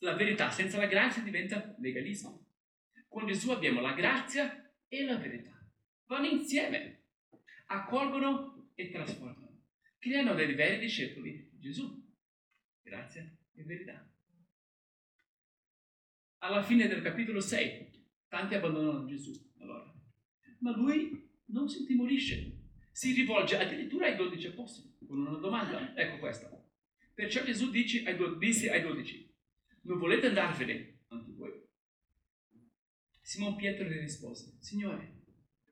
La 0.00 0.14
verità 0.14 0.50
senza 0.50 0.76
la 0.76 0.86
grazia 0.86 1.22
diventa 1.22 1.74
legalismo. 1.78 2.46
Con 3.08 3.26
Gesù 3.26 3.50
abbiamo 3.50 3.80
la 3.80 3.92
grazia 3.92 4.72
e 4.88 5.04
la 5.04 5.16
verità 5.16 5.52
vanno 6.12 6.26
insieme, 6.26 7.04
accolgono 7.66 8.70
e 8.74 8.90
trasformano, 8.90 9.62
creano 9.98 10.34
dei 10.34 10.54
veri 10.54 10.78
discepoli 10.78 11.48
di 11.50 11.58
Gesù. 11.58 12.00
Grazie 12.82 13.38
e 13.54 13.62
verità. 13.62 14.06
Alla 16.38 16.62
fine 16.62 16.88
del 16.88 17.00
capitolo 17.00 17.40
6, 17.40 18.01
tanti 18.32 18.54
abbandonano 18.54 19.04
Gesù, 19.04 19.30
allora. 19.58 19.94
Ma 20.60 20.74
lui 20.74 21.30
non 21.48 21.68
si 21.68 21.80
intimorisce, 21.80 22.60
si 22.90 23.12
rivolge 23.12 23.58
addirittura 23.58 24.06
ai 24.06 24.16
dodici 24.16 24.46
apostoli 24.46 24.96
con 25.06 25.18
una 25.18 25.36
domanda, 25.36 25.94
ecco 25.94 26.18
questa. 26.18 26.48
Perciò 27.12 27.44
Gesù 27.44 27.70
dice 27.70 28.04
ai, 28.06 28.16
do, 28.16 28.36
disse 28.36 28.70
ai 28.70 28.80
dodici, 28.80 29.30
non 29.82 29.98
volete 29.98 30.28
andarvene 30.28 31.00
anche 31.08 31.32
voi? 31.32 31.52
Simon 33.20 33.54
Pietro 33.56 33.84
gli 33.86 33.98
rispose, 33.98 34.56
Signore, 34.60 35.24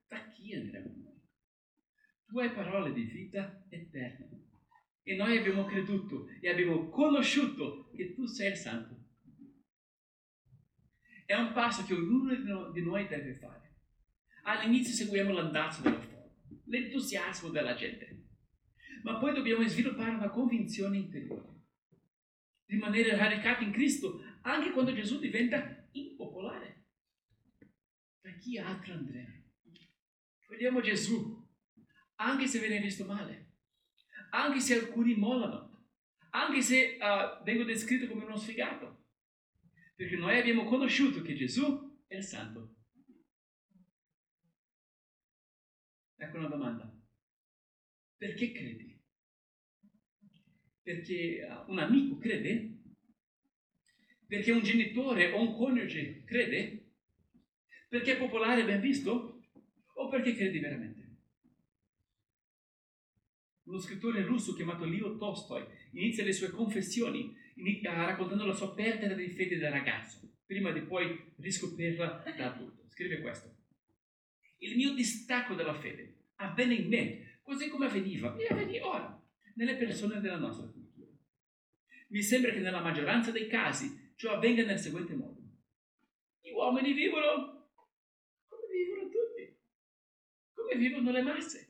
da 0.07 0.29
chi 0.29 0.55
andremo 0.55 0.95
noi? 0.99 1.19
Tu 2.27 2.41
hai 2.41 2.53
parole 2.53 2.93
di 2.93 3.05
vita 3.05 3.65
eterna. 3.71 4.29
E 5.03 5.17
noi 5.17 5.39
abbiamo 5.39 5.65
creduto 5.65 6.29
e 6.43 6.51
abbiamo 6.51 6.91
conosciuto 6.91 7.91
che 7.97 8.13
tu 8.13 8.27
sei 8.27 8.51
il 8.51 8.57
Santo. 8.57 9.00
È 11.31 11.35
un 11.37 11.53
passo 11.53 11.85
che 11.85 11.95
ognuno 11.95 12.73
di 12.73 12.83
noi 12.83 13.07
deve 13.07 13.37
fare. 13.37 13.77
All'inizio 14.43 14.93
seguiamo 14.93 15.33
l'andazzo 15.33 15.81
della 15.81 16.01
forma, 16.01 16.29
l'entusiasmo 16.65 17.51
della 17.51 17.77
gente, 17.77 18.31
ma 19.05 19.17
poi 19.17 19.33
dobbiamo 19.33 19.65
sviluppare 19.69 20.11
una 20.11 20.29
convinzione 20.29 20.97
interiore, 20.97 21.67
rimanere 22.67 23.15
radicati 23.15 23.63
in 23.63 23.71
Cristo 23.71 24.21
anche 24.43 24.73
quando 24.73 24.93
Gesù 24.93 25.21
diventa 25.21 25.89
impopolare. 25.93 26.87
Da 28.23 28.33
chi 28.33 28.59
altro 28.59 28.95
andremo? 28.95 29.53
Vogliamo 30.49 30.81
Gesù, 30.81 31.49
anche 32.17 32.49
se 32.49 32.59
viene 32.59 32.81
visto 32.81 33.05
male, 33.05 33.53
anche 34.31 34.59
se 34.59 34.75
alcuni 34.75 35.15
mollano, 35.15 35.87
anche 36.31 36.61
se 36.61 36.99
uh, 37.01 37.45
vengo 37.45 37.63
descritto 37.63 38.09
come 38.09 38.25
uno 38.25 38.37
sfigato, 38.37 39.00
perché 40.01 40.17
noi 40.17 40.39
abbiamo 40.39 40.65
conosciuto 40.65 41.21
che 41.21 41.35
Gesù 41.35 42.07
è 42.07 42.17
il 42.17 42.23
Santo. 42.25 42.77
Ecco 46.17 46.39
una 46.39 46.49
domanda. 46.49 46.91
Perché 48.17 48.51
credi? 48.51 48.99
Perché 50.81 51.47
un 51.67 51.79
amico 51.79 52.17
crede? 52.17 52.79
Perché 54.27 54.53
un 54.53 54.63
genitore 54.63 55.33
o 55.33 55.43
un 55.43 55.55
coniuge 55.55 56.25
crede? 56.25 56.93
Perché 57.87 58.15
è 58.15 58.19
popolare 58.19 58.65
ben 58.65 58.81
visto? 58.81 59.43
o 59.93 60.09
perché 60.09 60.35
credi 60.35 60.61
veramente? 60.61 61.19
Uno 63.65 63.79
scrittore 63.79 64.25
russo 64.25 64.55
chiamato 64.55 64.87
Leo 64.87 65.19
Tolstoi 65.19 65.63
inizia 65.91 66.25
le 66.25 66.33
sue 66.33 66.49
confessioni 66.49 67.37
raccontando 67.83 68.45
la 68.45 68.55
sua 68.55 68.75
perdita 68.75 69.15
di 69.15 69.29
fede 69.31 69.59
da 69.59 69.71
ragazzo, 69.71 70.21
prima 70.47 70.73
di 70.73 70.83
poi 70.83 71.33
riscoprirla 71.37 72.23
da 72.37 72.53
adulto. 72.53 72.89
Scrive 72.89 73.21
questo. 73.21 73.55
Il 74.59 74.77
mio 74.77 74.93
distacco 74.95 75.55
dalla 75.55 75.79
fede 75.79 76.27
avvenne 76.37 76.75
in 76.75 76.89
me, 76.89 77.41
così 77.43 77.69
come 77.69 77.87
avveniva 77.87 78.37
e 78.37 78.47
avviene 78.49 78.81
ora, 78.81 79.23
nelle 79.55 79.77
persone 79.77 80.21
della 80.21 80.39
nostra 80.39 80.67
cultura. 80.69 81.11
Mi 82.09 82.23
sembra 82.23 82.53
che 82.53 82.59
nella 82.59 82.83
maggioranza 82.83 83.31
dei 83.31 83.47
casi 83.47 84.13
ciò 84.17 84.33
avvenga 84.33 84.65
nel 84.65 84.79
seguente 84.79 85.15
modo. 85.15 85.41
Gli 86.41 86.51
uomini 86.51 86.93
vivono 86.93 87.61
come 90.55 90.77
vivono 90.77 91.11
le 91.11 91.23
masse. 91.23 91.70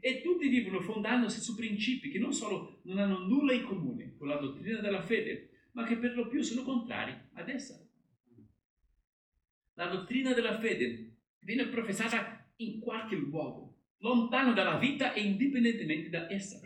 E 0.00 0.22
tutti 0.22 0.48
vivono 0.48 0.80
fondandosi 0.80 1.40
su 1.40 1.54
principi 1.54 2.10
che 2.10 2.18
non 2.18 2.32
solo 2.32 2.80
non 2.84 2.98
hanno 2.98 3.18
nulla 3.18 3.52
in 3.52 3.64
comune 3.64 4.14
con 4.16 4.28
la 4.28 4.36
dottrina 4.36 4.80
della 4.80 5.02
fede, 5.02 5.68
ma 5.72 5.84
che 5.84 5.96
per 5.96 6.14
lo 6.14 6.26
più 6.26 6.42
sono 6.42 6.62
contrari 6.62 7.14
ad 7.34 7.48
essa. 7.48 7.78
La 9.74 9.86
dottrina 9.86 10.32
della 10.32 10.58
fede 10.58 11.16
viene 11.40 11.68
professata 11.68 12.50
in 12.56 12.80
qualche 12.80 13.16
luogo, 13.16 13.76
lontano 13.98 14.52
dalla 14.52 14.78
vita 14.78 15.12
e 15.12 15.20
indipendentemente 15.20 16.08
da 16.08 16.30
essa. 16.30 16.60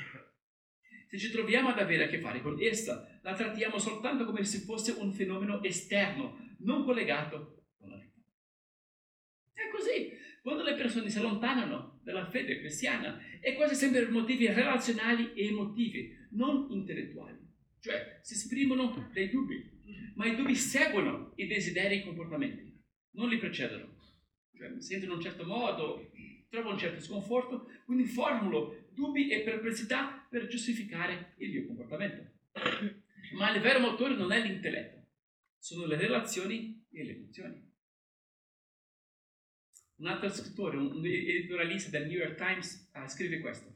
Se 1.09 1.19
ci 1.19 1.31
troviamo 1.31 1.69
ad 1.69 1.79
avere 1.79 2.05
a 2.05 2.09
che 2.09 2.21
fare 2.21 2.41
con 2.41 2.61
essa, 2.61 3.19
la 3.23 3.35
trattiamo 3.35 3.79
soltanto 3.79 4.25
come 4.25 4.45
se 4.45 4.59
fosse 4.59 4.93
un 4.93 5.13
fenomeno 5.13 5.63
esterno, 5.63 6.57
non 6.59 6.85
collegato 6.85 7.64
Quando 10.45 10.63
le 10.63 10.75
persone 10.75 11.09
si 11.09 11.17
allontanano 11.17 12.01
dalla 12.03 12.29
fede 12.29 12.59
cristiana, 12.59 13.19
è 13.41 13.55
quasi 13.55 13.75
sempre 13.75 14.03
per 14.03 14.11
motivi 14.11 14.47
relazionali 14.47 15.33
e 15.33 15.47
emotivi, 15.47 16.15
non 16.33 16.67
intellettuali. 16.69 17.39
Cioè, 17.81 18.19
si 18.21 18.35
esprimono 18.35 19.09
dei 19.15 19.31
dubbi, 19.31 19.71
ma 20.17 20.27
i 20.27 20.37
dubbi 20.37 20.55
seguono 20.55 21.33
i 21.37 21.47
desideri 21.47 21.95
e 21.95 21.99
i 22.01 22.05
comportamenti, 22.05 22.79
non 23.13 23.31
li 23.31 23.39
precedono. 23.39 23.97
Cioè, 24.55 24.69
mi 24.69 24.83
sento 24.83 25.07
in 25.07 25.13
un 25.13 25.21
certo 25.23 25.47
modo, 25.47 26.11
trovo 26.51 26.73
un 26.73 26.79
certo 26.79 27.01
sconforto, 27.01 27.71
quindi 27.87 28.05
formulo 28.05 28.89
dubbi 28.93 29.31
e 29.31 29.41
perplessità 29.41 30.27
per 30.29 30.47
giustificare 30.47 31.37
il 31.39 31.53
mio 31.53 31.67
comportamento. 31.67 32.33
Ma 33.39 33.51
il 33.51 33.63
vero 33.63 33.79
motore 33.79 34.15
non 34.15 34.31
è 34.31 34.43
l'intelletto, 34.43 35.07
sono 35.59 35.87
le 35.87 35.97
relazioni 35.97 36.85
e 36.93 37.03
le 37.03 37.13
emozioni. 37.17 37.73
Un 39.97 40.09
altro 40.09 40.29
scrittore, 40.29 40.77
un 40.77 41.05
editorialista 41.05 41.91
del 41.91 42.09
New 42.09 42.19
York 42.19 42.37
Times, 42.37 42.91
uh, 42.95 43.07
scrive 43.07 43.39
questo. 43.41 43.73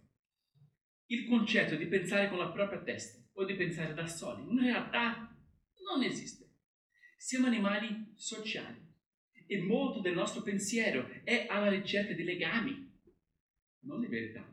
Il 1.07 1.27
concetto 1.27 1.77
di 1.77 1.87
pensare 1.87 2.29
con 2.29 2.39
la 2.39 2.51
propria 2.51 2.83
testa 2.83 3.23
o 3.35 3.45
di 3.45 3.55
pensare 3.55 3.95
da 3.95 4.07
soli, 4.07 4.43
in 4.51 4.61
realtà 4.61 5.33
non 5.85 6.03
esiste. 6.03 6.47
Siamo 7.17 7.47
animali 7.47 8.13
sociali 8.17 8.85
e 9.47 9.63
molto 9.63 10.01
del 10.01 10.15
nostro 10.15 10.43
pensiero 10.43 11.09
è 11.23 11.47
alla 11.49 11.71
ricerca 11.71 12.13
di 12.13 12.25
legami, 12.25 13.01
non 13.81 14.01
di 14.01 14.09
verità. 14.09 14.45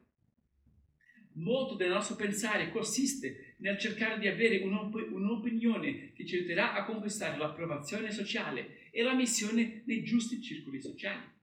Molto 1.33 1.75
del 1.75 1.89
nostro 1.89 2.15
pensare 2.15 2.71
consiste 2.71 3.55
nel 3.57 3.77
cercare 3.77 4.19
di 4.19 4.27
avere 4.27 4.59
un'op- 4.59 5.09
un'opinione 5.11 6.13
che 6.13 6.25
ci 6.25 6.35
aiuterà 6.37 6.73
a 6.73 6.85
conquistare 6.85 7.37
l'approvazione 7.37 8.11
sociale 8.11 8.89
e 8.91 9.01
la 9.01 9.13
missione 9.13 9.81
nei 9.85 10.03
giusti 10.03 10.41
circoli 10.41 10.79
sociali. 10.79 11.34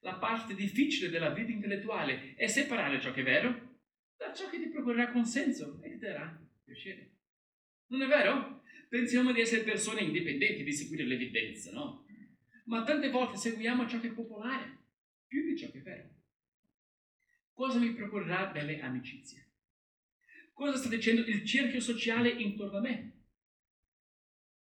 La 0.00 0.14
parte 0.14 0.54
difficile 0.54 1.10
della 1.10 1.30
vita 1.30 1.50
intellettuale 1.50 2.34
è 2.34 2.46
separare 2.46 3.00
ciò 3.00 3.12
che 3.12 3.20
è 3.20 3.24
vero 3.24 3.66
da 4.16 4.32
ciò 4.32 4.48
che 4.48 4.58
ti 4.58 4.68
procurerà 4.68 5.10
consenso 5.10 5.80
e 5.82 5.90
ti 5.90 5.98
darà 5.98 6.40
piacere. 6.64 7.16
Non 7.86 8.02
è 8.02 8.06
vero? 8.06 8.62
Pensiamo 8.88 9.32
di 9.32 9.40
essere 9.40 9.62
persone 9.62 10.00
indipendenti, 10.00 10.64
di 10.64 10.72
seguire 10.72 11.04
l'evidenza, 11.04 11.70
no? 11.72 12.06
Ma 12.64 12.84
tante 12.84 13.10
volte 13.10 13.36
seguiamo 13.36 13.86
ciò 13.86 14.00
che 14.00 14.08
è 14.08 14.12
popolare, 14.12 14.78
più 15.26 15.42
di 15.44 15.56
ciò 15.56 15.70
che 15.70 15.78
è 15.78 15.82
vero. 15.82 16.08
Cosa 17.52 17.78
mi 17.78 17.92
procurerà 17.92 18.52
delle 18.52 18.80
amicizie? 18.80 19.46
Cosa 20.52 20.76
sta 20.76 20.88
dicendo 20.88 21.22
il 21.22 21.44
cerchio 21.44 21.80
sociale 21.80 22.30
intorno 22.30 22.78
a 22.78 22.80
me? 22.80 23.12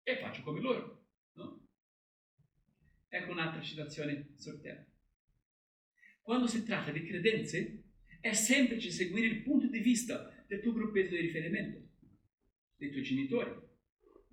E 0.02 0.18
faccio 0.18 0.42
come 0.42 0.60
loro, 0.60 1.06
no? 1.32 1.68
Ecco 3.08 3.30
un'altra 3.32 3.60
citazione 3.60 4.34
tema. 4.62 4.84
Quando 6.26 6.48
si 6.48 6.64
tratta 6.64 6.90
di 6.90 7.04
credenze, 7.04 7.84
è 8.20 8.32
semplice 8.32 8.90
seguire 8.90 9.28
il 9.28 9.42
punto 9.42 9.68
di 9.68 9.78
vista 9.78 10.34
del 10.48 10.60
tuo 10.60 10.72
gruppetto 10.72 11.10
di 11.10 11.20
riferimento, 11.20 11.80
dei 12.74 12.90
tuoi 12.90 13.04
genitori, 13.04 13.52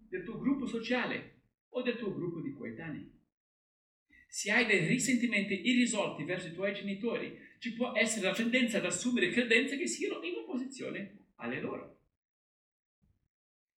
del 0.09 0.23
tuo 0.23 0.39
gruppo 0.39 0.65
sociale 0.65 1.41
o 1.69 1.83
del 1.83 1.97
tuo 1.97 2.12
gruppo 2.12 2.41
di 2.41 2.51
coetanei. 2.51 3.12
Se 4.27 4.50
hai 4.50 4.65
dei 4.65 4.88
risentimenti 4.88 5.69
irrisolti 5.69 6.23
verso 6.23 6.47
i 6.47 6.53
tuoi 6.53 6.73
genitori, 6.73 7.38
ci 7.59 7.73
può 7.73 7.91
essere 7.95 8.25
la 8.25 8.33
tendenza 8.33 8.79
ad 8.79 8.85
assumere 8.85 9.29
credenze 9.29 9.77
che 9.77 9.85
siano 9.85 10.19
in 10.23 10.38
opposizione 10.38 11.27
alle 11.36 11.62
loro. 11.62 11.99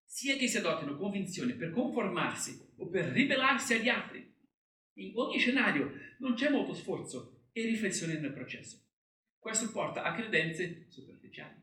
Sia 0.05 0.37
che 0.37 0.47
si 0.47 0.55
adottino 0.55 0.95
convinzioni 0.95 1.53
per 1.55 1.71
conformarsi 1.71 2.65
o 2.77 2.87
per 2.87 3.07
ribellarsi 3.07 3.73
agli 3.73 3.89
altri, 3.89 4.33
in 4.93 5.11
ogni 5.15 5.37
scenario 5.37 5.91
non 6.19 6.35
c'è 6.35 6.49
molto 6.49 6.73
sforzo 6.73 7.34
e 7.57 7.65
riflessione 7.65 8.19
nel 8.19 8.33
processo. 8.33 8.83
Questo 9.39 9.71
porta 9.71 10.03
a 10.03 10.13
credenze 10.13 10.87
superficiali. 10.89 11.57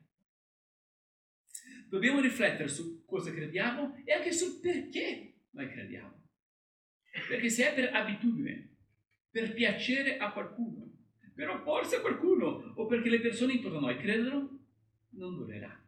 Dobbiamo 1.86 2.20
riflettere 2.20 2.68
su 2.68 3.04
cosa 3.04 3.30
crediamo 3.30 4.02
e 4.06 4.12
anche 4.14 4.32
sul 4.32 4.58
perché 4.58 5.40
noi 5.50 5.68
crediamo. 5.68 6.28
Perché 7.28 7.50
se 7.50 7.70
è 7.70 7.74
per 7.74 7.92
abitudine, 7.92 8.76
per 9.28 9.52
piacere 9.52 10.16
a 10.16 10.32
qualcuno, 10.32 10.90
per 11.34 11.50
opporsi 11.50 11.96
a 11.96 12.00
qualcuno 12.00 12.72
o 12.74 12.86
perché 12.86 13.10
le 13.10 13.20
persone 13.20 13.52
intorno 13.52 13.76
a 13.76 13.80
noi 13.82 13.98
credono, 13.98 14.64
non 15.10 15.36
durerà. 15.36 15.78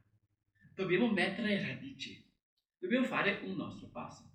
Dobbiamo 0.74 1.10
mettere 1.10 1.66
radici. 1.66 2.22
Dobbiamo 2.76 3.06
fare 3.06 3.40
un 3.44 3.56
nostro 3.56 3.88
passo. 3.88 4.30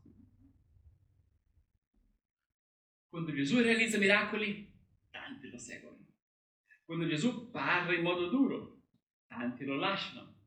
Quando 3.07 3.31
Gesù 3.33 3.59
realizza 3.61 3.99
miracoli, 3.99 4.68
tanti 5.29 5.49
lo 5.49 5.57
seguono. 5.57 6.07
Quando 6.83 7.07
Gesù 7.07 7.51
parla 7.51 7.93
in 7.93 8.01
modo 8.01 8.29
duro, 8.29 8.81
tanti 9.27 9.63
lo 9.63 9.75
lasciano. 9.75 10.37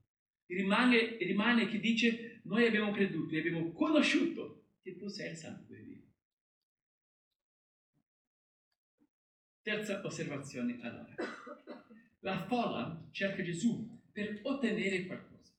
Rimane, 0.46 1.16
rimane 1.18 1.68
chi 1.68 1.78
dice, 1.78 2.40
noi 2.44 2.66
abbiamo 2.66 2.90
creduto 2.90 3.34
e 3.34 3.38
abbiamo 3.38 3.72
conosciuto 3.72 4.66
che 4.82 4.96
tu 4.96 5.06
sei 5.06 5.30
il 5.30 5.36
Santo 5.36 5.72
di 5.72 5.84
Dio. 5.84 6.02
Terza 9.62 10.04
osservazione 10.04 10.78
allora. 10.82 11.14
La 12.20 12.44
folla 12.46 13.08
cerca 13.12 13.42
Gesù 13.42 14.00
per 14.10 14.40
ottenere 14.42 15.06
qualcosa. 15.06 15.54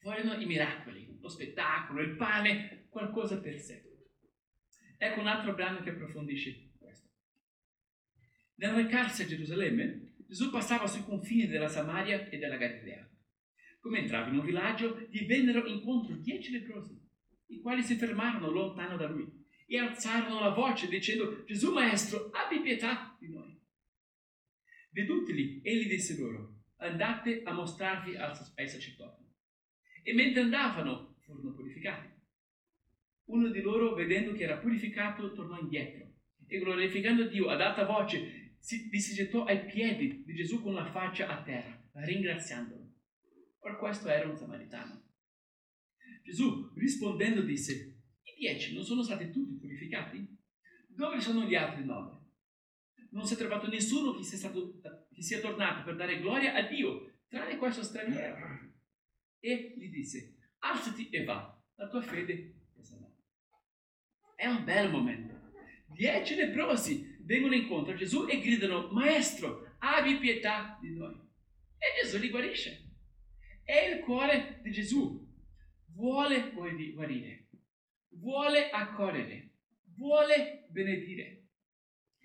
Vogliono 0.00 0.40
i 0.40 0.46
miracoli, 0.46 1.18
lo 1.20 1.28
spettacolo, 1.28 2.02
il 2.02 2.16
pane, 2.16 2.86
qualcosa 2.88 3.40
per 3.40 3.58
sé. 3.58 3.84
Ecco 4.98 5.20
un 5.20 5.26
altro 5.28 5.54
brano 5.54 5.82
che 5.82 5.90
approfondisce 5.90 6.65
nel 8.56 8.72
recarsi 8.74 9.22
a 9.22 9.26
Gerusalemme, 9.26 10.14
Gesù 10.26 10.50
passava 10.50 10.86
sui 10.86 11.04
confini 11.04 11.46
della 11.46 11.68
Samaria 11.68 12.28
e 12.28 12.38
della 12.38 12.56
Galilea. 12.56 13.08
Come 13.80 13.98
entrava 13.98 14.28
in 14.28 14.38
un 14.38 14.44
villaggio, 14.44 15.06
gli 15.10 15.26
vennero 15.26 15.66
incontro 15.66 16.16
dieci 16.16 16.50
leprosi, 16.50 16.98
i 17.48 17.60
quali 17.60 17.82
si 17.82 17.94
fermarono 17.94 18.50
lontano 18.50 18.96
da 18.96 19.06
lui 19.06 19.44
e 19.66 19.78
alzarono 19.78 20.40
la 20.40 20.50
voce 20.50 20.88
dicendo, 20.88 21.44
Gesù 21.44 21.72
Maestro, 21.72 22.30
abbi 22.30 22.60
pietà 22.60 23.16
di 23.20 23.28
noi. 23.28 23.60
Vedutili, 24.90 25.60
egli 25.62 25.88
disse 25.88 26.16
loro, 26.16 26.62
andate 26.78 27.42
a 27.44 27.52
mostrarvi 27.52 28.16
ai 28.16 28.68
sacerdoti. 28.68 29.24
E 30.02 30.14
mentre 30.14 30.40
andavano, 30.40 31.16
furono 31.20 31.52
purificati. 31.52 32.08
Uno 33.26 33.48
di 33.48 33.60
loro, 33.60 33.94
vedendo 33.94 34.32
che 34.32 34.44
era 34.44 34.56
purificato, 34.56 35.32
tornò 35.32 35.58
indietro 35.58 36.14
e 36.48 36.58
glorificando 36.58 37.26
Dio 37.26 37.48
ad 37.48 37.60
alta 37.60 37.84
voce 37.84 38.45
si, 38.58 39.14
gettò 39.14 39.44
ai 39.44 39.64
piedi 39.66 40.24
di 40.24 40.34
Gesù 40.34 40.62
con 40.62 40.74
la 40.74 40.90
faccia 40.90 41.28
a 41.28 41.42
terra, 41.42 41.88
ringraziandolo. 41.92 42.94
Ora 43.60 43.76
questo 43.76 44.08
era 44.08 44.28
un 44.28 44.36
samaritano. 44.36 45.04
Gesù 46.22 46.72
rispondendo 46.74 47.42
disse, 47.42 48.00
i 48.22 48.34
dieci 48.38 48.74
non 48.74 48.84
sono 48.84 49.02
stati 49.02 49.30
tutti 49.30 49.58
purificati? 49.58 50.36
Dove 50.88 51.20
sono 51.20 51.44
gli 51.44 51.54
altri 51.54 51.84
nove? 51.84 52.24
Non 53.10 53.26
si 53.26 53.34
è 53.34 53.36
trovato 53.36 53.68
nessuno 53.68 54.14
che 54.14 54.24
sia, 54.24 54.36
stato, 54.36 54.80
che 55.12 55.22
sia 55.22 55.40
tornato 55.40 55.84
per 55.84 55.96
dare 55.96 56.20
gloria 56.20 56.54
a 56.54 56.62
Dio, 56.62 57.20
tranne 57.28 57.56
questo 57.56 57.82
straniero. 57.82 58.74
E 59.38 59.74
gli 59.76 59.90
disse, 59.90 60.36
alzati 60.58 61.08
e 61.10 61.24
va, 61.24 61.62
la 61.76 61.88
tua 61.88 62.02
fede 62.02 62.54
è 62.76 62.82
salvata. 62.82 63.22
È 64.34 64.46
un 64.46 64.64
bel 64.64 64.90
momento. 64.90 65.34
Dieci 65.86 66.34
leprosi 66.34 67.15
vengono 67.26 67.54
incontro 67.54 67.92
a 67.92 67.96
Gesù 67.96 68.26
e 68.28 68.40
gridano, 68.40 68.88
Maestro, 68.92 69.74
abbi 69.78 70.16
pietà 70.18 70.78
di 70.80 70.94
noi. 70.94 71.14
E 71.14 72.02
Gesù 72.02 72.18
li 72.18 72.30
guarisce. 72.30 72.84
È 73.62 73.76
il 73.76 74.00
cuore 74.00 74.60
di 74.62 74.70
Gesù. 74.70 75.24
Vuole 75.92 76.52
guarire, 76.52 77.48
vuole 78.10 78.70
accogliere, 78.70 79.54
vuole 79.94 80.66
benedire. 80.70 81.44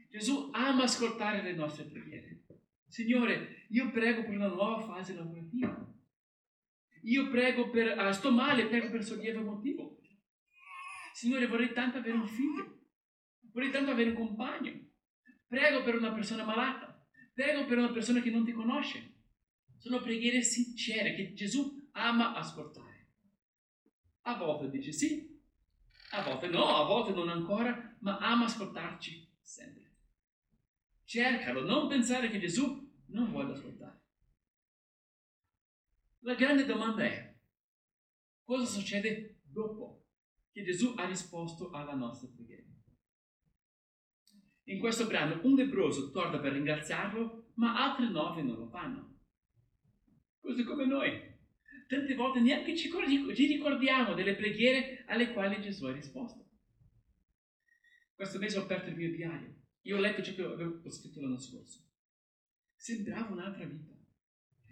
Gesù 0.10 0.50
ama 0.52 0.84
ascoltare 0.84 1.42
le 1.42 1.54
nostre 1.54 1.86
preghiere. 1.86 2.44
Signore, 2.88 3.66
io 3.70 3.90
prego 3.92 4.24
per 4.24 4.36
una 4.36 4.48
nuova 4.48 4.82
fase 4.82 5.14
lavorativa. 5.14 5.90
Io 7.04 7.30
prego 7.30 7.70
per, 7.70 7.98
uh, 7.98 8.12
sto 8.12 8.30
male, 8.30 8.68
prego 8.68 8.92
per 8.92 9.04
sollievo 9.04 9.40
emotivo. 9.40 10.02
Signore, 11.14 11.48
vorrei 11.48 11.72
tanto 11.72 11.98
avere 11.98 12.18
un 12.18 12.28
figlio. 12.28 12.80
Vorrei 13.54 13.72
tanto 13.72 13.92
avere 13.92 14.10
un 14.10 14.16
compagno. 14.16 14.90
Prego 15.52 15.84
per 15.84 15.96
una 15.96 16.14
persona 16.14 16.46
malata. 16.46 17.06
Prego 17.34 17.66
per 17.66 17.78
una 17.78 17.92
persona 17.92 18.22
che 18.22 18.30
non 18.30 18.46
ti 18.46 18.54
conosce. 18.54 19.16
Sono 19.80 20.00
preghiere 20.00 20.42
sincere 20.44 21.14
che 21.14 21.34
Gesù 21.34 21.90
ama 21.92 22.34
ascoltare. 22.34 23.10
A 24.22 24.38
volte 24.38 24.70
dice 24.70 24.94
sì, 24.94 25.38
a 26.12 26.24
volte 26.24 26.48
no, 26.48 26.78
a 26.78 26.86
volte 26.86 27.12
non 27.12 27.28
ancora, 27.28 27.98
ma 28.00 28.18
ama 28.20 28.46
ascoltarci 28.46 29.30
sempre. 29.42 29.98
Cercalo, 31.04 31.66
non 31.66 31.90
pensare 31.90 32.30
che 32.30 32.40
Gesù 32.40 32.90
non 33.08 33.30
vuole 33.30 33.52
ascoltare. 33.52 34.04
La 36.20 36.36
grande 36.36 36.64
domanda 36.64 37.04
è, 37.04 37.38
cosa 38.46 38.64
succede 38.64 39.42
dopo 39.44 40.06
che 40.50 40.64
Gesù 40.64 40.94
ha 40.96 41.06
risposto 41.06 41.72
alla 41.72 41.94
nostra 41.94 42.30
preghiera? 42.34 42.61
In 44.65 44.80
questo 44.80 45.08
brano 45.08 45.39
un 45.43 45.56
lebroso 45.56 46.12
torna 46.12 46.39
per 46.39 46.54
ringraziarlo, 46.54 47.52
ma 47.56 47.76
altri 47.76 48.10
nove 48.10 48.41
non 48.41 48.58
lo 48.58 48.67
fanno. 48.67 49.19
Così 50.39 50.63
come 50.63 50.86
noi. 50.86 51.30
Tante 51.88 52.15
volte 52.15 52.39
neanche 52.39 52.76
ci 52.76 52.89
ricordiamo 53.47 54.13
delle 54.13 54.36
preghiere 54.36 55.04
alle 55.08 55.34
quali 55.34 55.62
Gesù 55.62 55.86
ha 55.86 55.91
risposto. 55.91 56.47
Questo 58.15 58.39
mese 58.39 58.60
ho 58.60 58.63
aperto 58.63 58.89
il 58.89 58.95
mio 58.95 59.12
diario. 59.12 59.56
Io 59.82 59.97
ho 59.97 60.00
letto 60.00 60.21
ciò 60.21 60.34
che 60.34 60.43
avevo 60.43 60.89
scritto 60.89 61.21
l'anno 61.21 61.39
scorso. 61.39 61.80
Sembrava 62.76 63.34
un'altra 63.34 63.65
vita. 63.65 63.91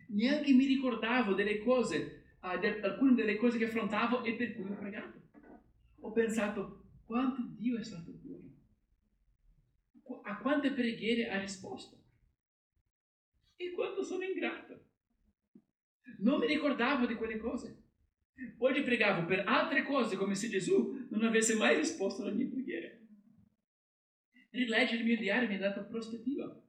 Neanche 0.09 0.53
mi 0.53 0.65
ricordavo 0.65 1.33
delle 1.33 1.59
cose, 1.59 2.35
uh, 2.41 2.59
de- 2.59 2.79
alcune 2.81 3.15
delle 3.15 3.37
cose 3.37 3.57
che 3.57 3.65
affrontavo 3.65 4.23
e 4.23 4.35
per 4.35 4.55
cui 4.55 4.69
ho 4.69 4.77
pregato. 4.77 5.19
Ho 6.01 6.11
pensato 6.11 6.89
quanto 7.05 7.41
Dio 7.57 7.77
è 7.77 7.83
stato. 7.83 8.18
A 10.23 10.37
quante 10.37 10.71
preghiere 10.71 11.29
ha 11.29 11.39
risposto. 11.39 11.97
E 13.55 13.71
quanto 13.71 14.03
sono 14.03 14.23
ingrato. 14.23 14.87
Non 16.19 16.39
mi 16.39 16.47
ricordavo 16.47 17.05
di 17.05 17.15
quelle 17.15 17.37
cose. 17.37 17.83
Oggi 18.59 18.81
pregavo 18.83 19.25
per 19.25 19.43
altre 19.45 19.83
cose 19.83 20.15
come 20.15 20.35
se 20.35 20.49
Gesù 20.49 21.07
non 21.09 21.23
avesse 21.23 21.55
mai 21.55 21.75
risposto 21.75 22.23
alle 22.23 22.31
mie 22.31 22.47
preghiere. 22.47 23.07
Rileggere 24.51 24.99
il 24.99 25.05
mio 25.05 25.17
diario 25.17 25.47
mi 25.47 25.55
ha 25.55 25.59
dato 25.59 25.85
prospettiva, 25.85 26.59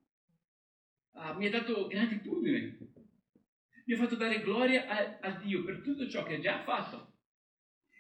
ah, 1.13 1.35
mi 1.35 1.47
ha 1.47 1.51
dato 1.51 1.87
gratitudine, 1.87 2.79
mi 3.87 3.95
ha 3.95 3.97
fatto 3.97 4.17
dare 4.17 4.43
gloria 4.43 4.87
a, 4.87 5.19
a 5.21 5.41
Dio 5.41 5.65
per 5.65 5.81
tutto 5.81 6.09
ciò 6.09 6.25
che 6.25 6.35
ha 6.35 6.41
già 6.41 6.63
fatto 6.63 7.15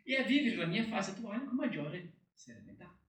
e 0.03 0.17
a 0.17 0.25
vivere 0.25 0.57
la 0.57 0.67
mia 0.67 0.85
fase 0.85 1.13
attuale 1.13 1.45
con 1.45 1.57
maggiore 1.57 2.13
serenità. 2.33 3.00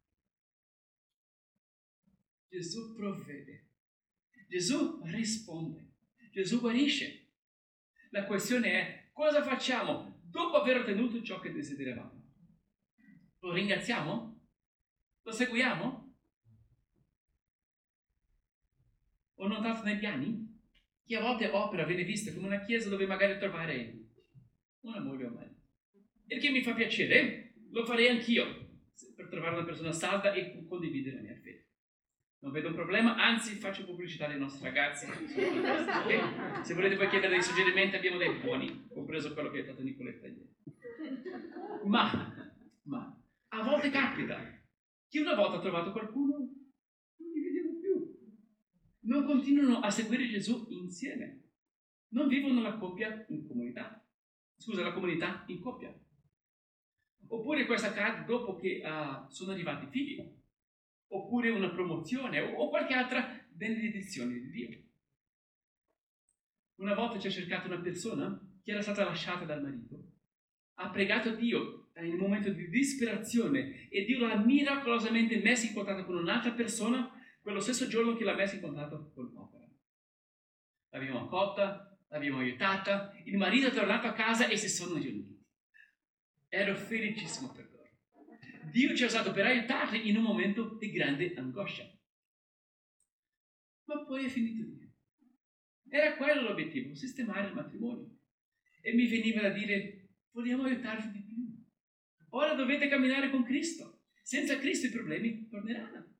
Gesù 2.52 2.94
provvede, 2.94 3.70
Gesù 4.50 5.02
risponde, 5.06 5.94
Gesù 6.32 6.60
guarisce. 6.60 7.30
La 8.10 8.26
questione 8.26 8.72
è 8.72 9.10
cosa 9.14 9.42
facciamo 9.42 10.20
dopo 10.26 10.58
aver 10.58 10.82
ottenuto 10.82 11.24
ciò 11.24 11.40
che 11.40 11.54
desideravamo? 11.54 12.30
Lo 13.40 13.54
ringraziamo? 13.54 14.48
Lo 15.22 15.32
seguiamo? 15.32 16.18
Ho 19.36 19.48
notato 19.48 19.84
nei 19.84 19.98
piani 19.98 20.60
che 21.06 21.16
a 21.16 21.22
volte 21.22 21.48
opera 21.48 21.86
viene 21.86 22.04
vista 22.04 22.34
come 22.34 22.48
una 22.48 22.66
chiesa 22.66 22.90
dove 22.90 23.06
magari 23.06 23.40
trovare 23.40 24.10
un 24.82 24.94
amore 24.94 25.26
o 25.26 25.30
meglio. 25.30 25.56
Il 26.28 26.42
che 26.42 26.50
mi 26.50 26.62
fa 26.62 26.74
piacere, 26.74 27.54
lo 27.70 27.86
farei 27.86 28.10
anch'io 28.10 28.82
per 29.16 29.30
trovare 29.30 29.56
una 29.56 29.66
persona 29.66 29.94
salda 29.94 30.34
e 30.34 30.66
condividere 30.68 31.16
la 31.16 31.22
mia 31.22 31.36
fede. 31.36 31.61
Non 32.42 32.52
vedo 32.52 32.70
un 32.70 32.74
problema, 32.74 33.18
anzi 33.18 33.54
faccio 33.54 33.86
pubblicità 33.86 34.28
dei 34.28 34.40
nostri 34.40 34.64
ragazzi. 34.64 35.06
Se 36.64 36.74
volete 36.74 36.96
poi 36.96 37.08
chiedere 37.08 37.34
dei 37.34 37.44
suggerimenti 37.44 37.96
abbiamo 37.96 38.18
dei 38.18 38.40
buoni, 38.40 38.88
compreso 38.92 39.34
quello 39.34 39.52
che 39.52 39.60
ha 39.60 39.66
dato 39.66 39.84
Nicoletta 39.84 40.26
ieri. 40.26 40.50
Ma, 41.86 42.34
ma, 42.84 43.22
a 43.50 43.64
volte 43.64 43.92
capita 43.92 44.60
che 45.08 45.20
una 45.20 45.36
volta 45.36 45.60
trovato 45.60 45.92
qualcuno, 45.92 46.38
non 46.38 47.32
li 47.32 47.44
vediamo 47.44 47.80
più. 47.80 48.18
Non 49.02 49.24
continuano 49.26 49.80
a 49.80 49.92
seguire 49.92 50.28
Gesù 50.28 50.66
insieme. 50.70 51.44
Non 52.10 52.28
vivono 52.28 52.60
la 52.62 52.76
coppia 52.78 53.24
in 53.30 53.48
comunità. 53.48 54.04
Scusa, 54.56 54.82
la 54.82 54.94
comunità 54.94 55.44
in 55.46 55.60
coppia. 55.60 55.96
Oppure 57.28 57.68
questo 57.68 57.88
accade 57.88 58.26
dopo 58.26 58.56
che 58.56 58.82
uh, 58.84 59.30
sono 59.30 59.52
arrivati 59.52 59.86
i 59.86 59.90
figli 59.90 60.40
oppure 61.12 61.50
una 61.50 61.70
promozione 61.70 62.40
o, 62.40 62.70
qualche 62.70 62.94
altra 62.94 63.46
benedizione 63.50 64.40
di 64.40 64.50
Dio. 64.50 64.84
Una 66.76 66.94
volta 66.94 67.20
ci 67.20 67.28
ha 67.28 67.32
cercato 67.32 67.68
una 67.68 67.80
persona 67.80 68.40
che 68.64 68.72
era 68.72 68.82
stata 68.82 69.04
lasciata 69.04 69.46
dal 69.46 69.62
marito, 69.62 70.04
ha 70.76 70.90
pregato 70.90 71.36
Dio 71.36 71.92
in 71.98 72.14
un 72.14 72.20
momento 72.20 72.50
di 72.50 72.70
disperazione 72.70 73.90
e 73.90 74.06
Dio 74.06 74.26
l'ha 74.26 74.38
miracolosamente 74.38 75.40
messa 75.40 75.68
in 75.68 75.74
contatto 75.74 76.06
con 76.06 76.16
un'altra 76.16 76.52
persona 76.52 77.12
quello 77.42 77.60
stesso 77.60 77.88
giorno 77.88 78.16
che 78.16 78.24
l'ha 78.24 78.36
messa 78.36 78.56
in 78.56 78.62
contatto 78.62 79.12
con 79.14 79.32
l'opera. 79.34 79.68
L'abbiamo 80.90 81.26
accolta, 81.26 82.00
l'abbiamo 82.10 82.40
aiutata, 82.40 83.14
il 83.26 83.38
marito 83.38 83.68
è 83.68 83.72
tornato 83.72 84.08
a 84.08 84.14
casa 84.14 84.48
e 84.48 84.58
si 84.58 84.70
sono 84.70 84.98
riuniti. 84.98 85.40
Ero 86.48 86.76
felicissimo 86.76 87.52
per 87.52 87.71
Dio 88.72 88.96
ci 88.96 89.04
ha 89.04 89.08
usato 89.08 89.34
per 89.34 89.46
aiutarli 89.46 90.08
in 90.08 90.16
un 90.16 90.24
momento 90.24 90.78
di 90.80 90.92
grande 90.92 91.34
angoscia. 91.36 91.84
Ma 93.84 94.06
poi 94.06 94.26
è 94.26 94.30
finito 94.30 94.64
lì. 94.64 94.90
Era 95.90 96.16
quello 96.16 96.42
l'obiettivo, 96.42 96.96
sistemare 96.96 97.50
il 97.50 97.54
matrimonio. 97.54 98.18
E 98.82 98.94
mi 98.94 99.08
veniva 99.08 99.42
da 99.42 99.50
dire, 99.50 100.12
vogliamo 100.32 100.64
aiutarvi 100.64 101.12
di 101.12 101.22
più. 101.22 101.36
Ora 102.30 102.54
dovete 102.54 102.88
camminare 102.88 103.30
con 103.30 103.44
Cristo. 103.44 104.04
Senza 104.22 104.58
Cristo 104.58 104.88
i 104.88 104.92
problemi 104.92 105.50
torneranno. 105.50 106.16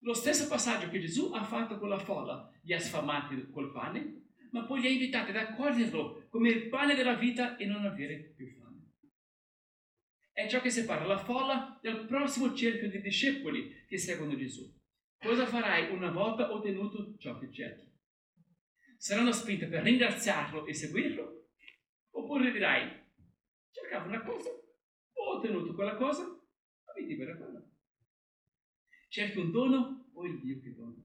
Lo 0.00 0.14
stesso 0.14 0.48
passaggio 0.48 0.88
che 0.88 0.98
Gesù 0.98 1.30
ha 1.32 1.44
fatto 1.44 1.78
con 1.78 1.88
la 1.88 1.98
folla, 1.98 2.50
li 2.62 2.74
ha 2.74 2.80
sfamati 2.80 3.48
col 3.50 3.70
pane, 3.70 4.32
ma 4.50 4.64
poi 4.64 4.80
li 4.80 4.86
ha 4.88 4.90
invitati 4.90 5.30
ad 5.30 5.36
accoglierlo 5.36 6.26
come 6.30 6.48
il 6.48 6.68
pane 6.68 6.96
della 6.96 7.14
vita 7.14 7.56
e 7.56 7.66
non 7.66 7.84
avere 7.84 8.32
più 8.34 8.48
fame 8.48 8.59
è 10.44 10.48
ciò 10.48 10.60
che 10.60 10.70
separa 10.70 11.04
la 11.04 11.18
folla 11.18 11.78
dal 11.82 12.06
prossimo 12.06 12.54
cerchio 12.54 12.88
di 12.88 13.00
discepoli 13.00 13.84
che 13.86 13.98
seguono 13.98 14.36
Gesù. 14.36 14.72
Cosa 15.18 15.46
farai 15.46 15.92
una 15.92 16.10
volta 16.10 16.52
ottenuto 16.52 17.14
ciò 17.18 17.38
che 17.38 17.52
cerchi? 17.52 17.86
Saranno 18.96 19.32
spinte 19.32 19.66
per 19.66 19.82
ringraziarlo 19.82 20.66
e 20.66 20.72
seguirlo? 20.72 21.48
Oppure 22.12 22.50
dirai, 22.50 22.90
cercavo 23.70 24.08
una 24.08 24.22
cosa, 24.22 24.48
ho 24.48 25.36
ottenuto 25.36 25.74
quella 25.74 25.96
cosa, 25.96 26.24
ma 26.24 26.92
mi 26.96 27.06
libera 27.06 27.36
quella. 27.36 27.62
Cerchi 29.08 29.38
un 29.38 29.50
dono 29.50 30.10
o 30.14 30.24
il 30.24 30.40
Dio 30.40 30.60
che 30.60 30.74
dona? 30.74 31.02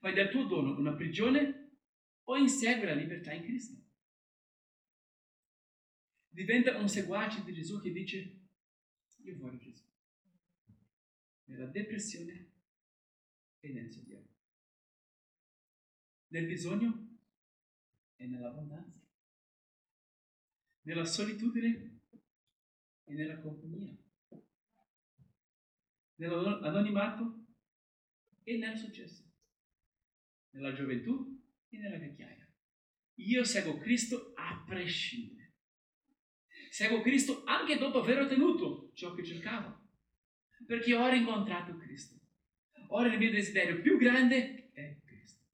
Fai 0.00 0.12
del 0.12 0.30
tuo 0.30 0.44
dono 0.44 0.76
una 0.76 0.94
prigione 0.94 1.78
o 2.24 2.36
insegui 2.36 2.86
la 2.86 2.94
libertà 2.94 3.32
in 3.32 3.42
Cristo? 3.42 3.83
Diventa 6.34 6.76
un 6.76 6.88
seguace 6.88 7.44
di 7.44 7.52
Gesù 7.52 7.80
che 7.80 7.92
dice 7.92 8.40
io 9.22 9.36
voglio 9.38 9.58
Gesù. 9.58 9.84
Nella 11.44 11.66
depressione 11.66 12.50
e 13.60 13.72
nel 13.72 13.90
soggetto. 13.90 14.32
Nel 16.28 16.46
bisogno 16.46 17.18
e 18.16 18.26
nell'abbondanza. 18.26 19.00
Nella 20.82 21.04
solitudine 21.04 22.00
e 23.04 23.14
nella 23.14 23.38
compagnia. 23.38 23.96
Nell'anonimato 26.16 27.46
e 28.42 28.58
nel 28.58 28.76
successo. 28.76 29.22
Nella 30.50 30.72
gioventù 30.72 31.40
e 31.68 31.78
nella 31.78 31.98
vecchiaia. 31.98 32.46
Io 33.18 33.44
seguo 33.44 33.78
Cristo 33.78 34.32
a 34.34 34.64
prescindere. 34.66 35.43
Seguo 36.74 37.02
Cristo 37.02 37.44
anche 37.44 37.78
dopo 37.78 38.00
aver 38.00 38.22
ottenuto 38.22 38.90
ciò 38.94 39.14
che 39.14 39.24
cercavo. 39.24 39.90
Perché 40.66 40.92
ho 40.96 41.08
rincontrato 41.08 41.76
Cristo. 41.76 42.18
Ora 42.88 43.12
il 43.12 43.16
mio 43.16 43.30
desiderio 43.30 43.80
più 43.80 43.96
grande 43.96 44.72
è 44.72 44.98
Cristo. 45.04 45.44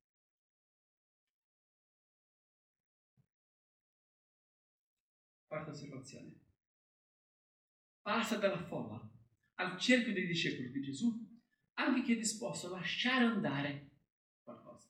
Quarta 5.47 5.73
osservazione. 5.73 6.41
Passa 8.01 8.39
dalla 8.39 8.65
folla 8.65 9.07
al 9.57 9.79
cerchio 9.79 10.15
dei 10.15 10.27
discepoli 10.27 10.71
di 10.71 10.81
Gesù 10.81 11.39
anche 11.75 12.01
chi 12.01 12.15
è 12.15 12.17
disposto 12.17 12.69
a 12.69 12.79
lasciare 12.79 13.27
andare 13.27 13.91
qualcosa. 14.43 14.89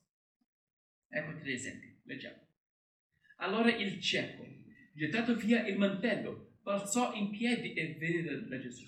Ecco 1.08 1.40
tre 1.40 1.54
esempi, 1.54 2.00
leggiamo. 2.04 2.46
Allora 3.38 3.74
il 3.74 4.00
cieco 4.00 4.59
gettato 5.00 5.34
via 5.34 5.66
il 5.66 5.78
mantello, 5.78 6.58
balzò 6.60 7.14
in 7.14 7.30
piedi 7.30 7.72
e 7.72 7.94
venne 7.94 8.46
da 8.46 8.58
Gesù. 8.58 8.84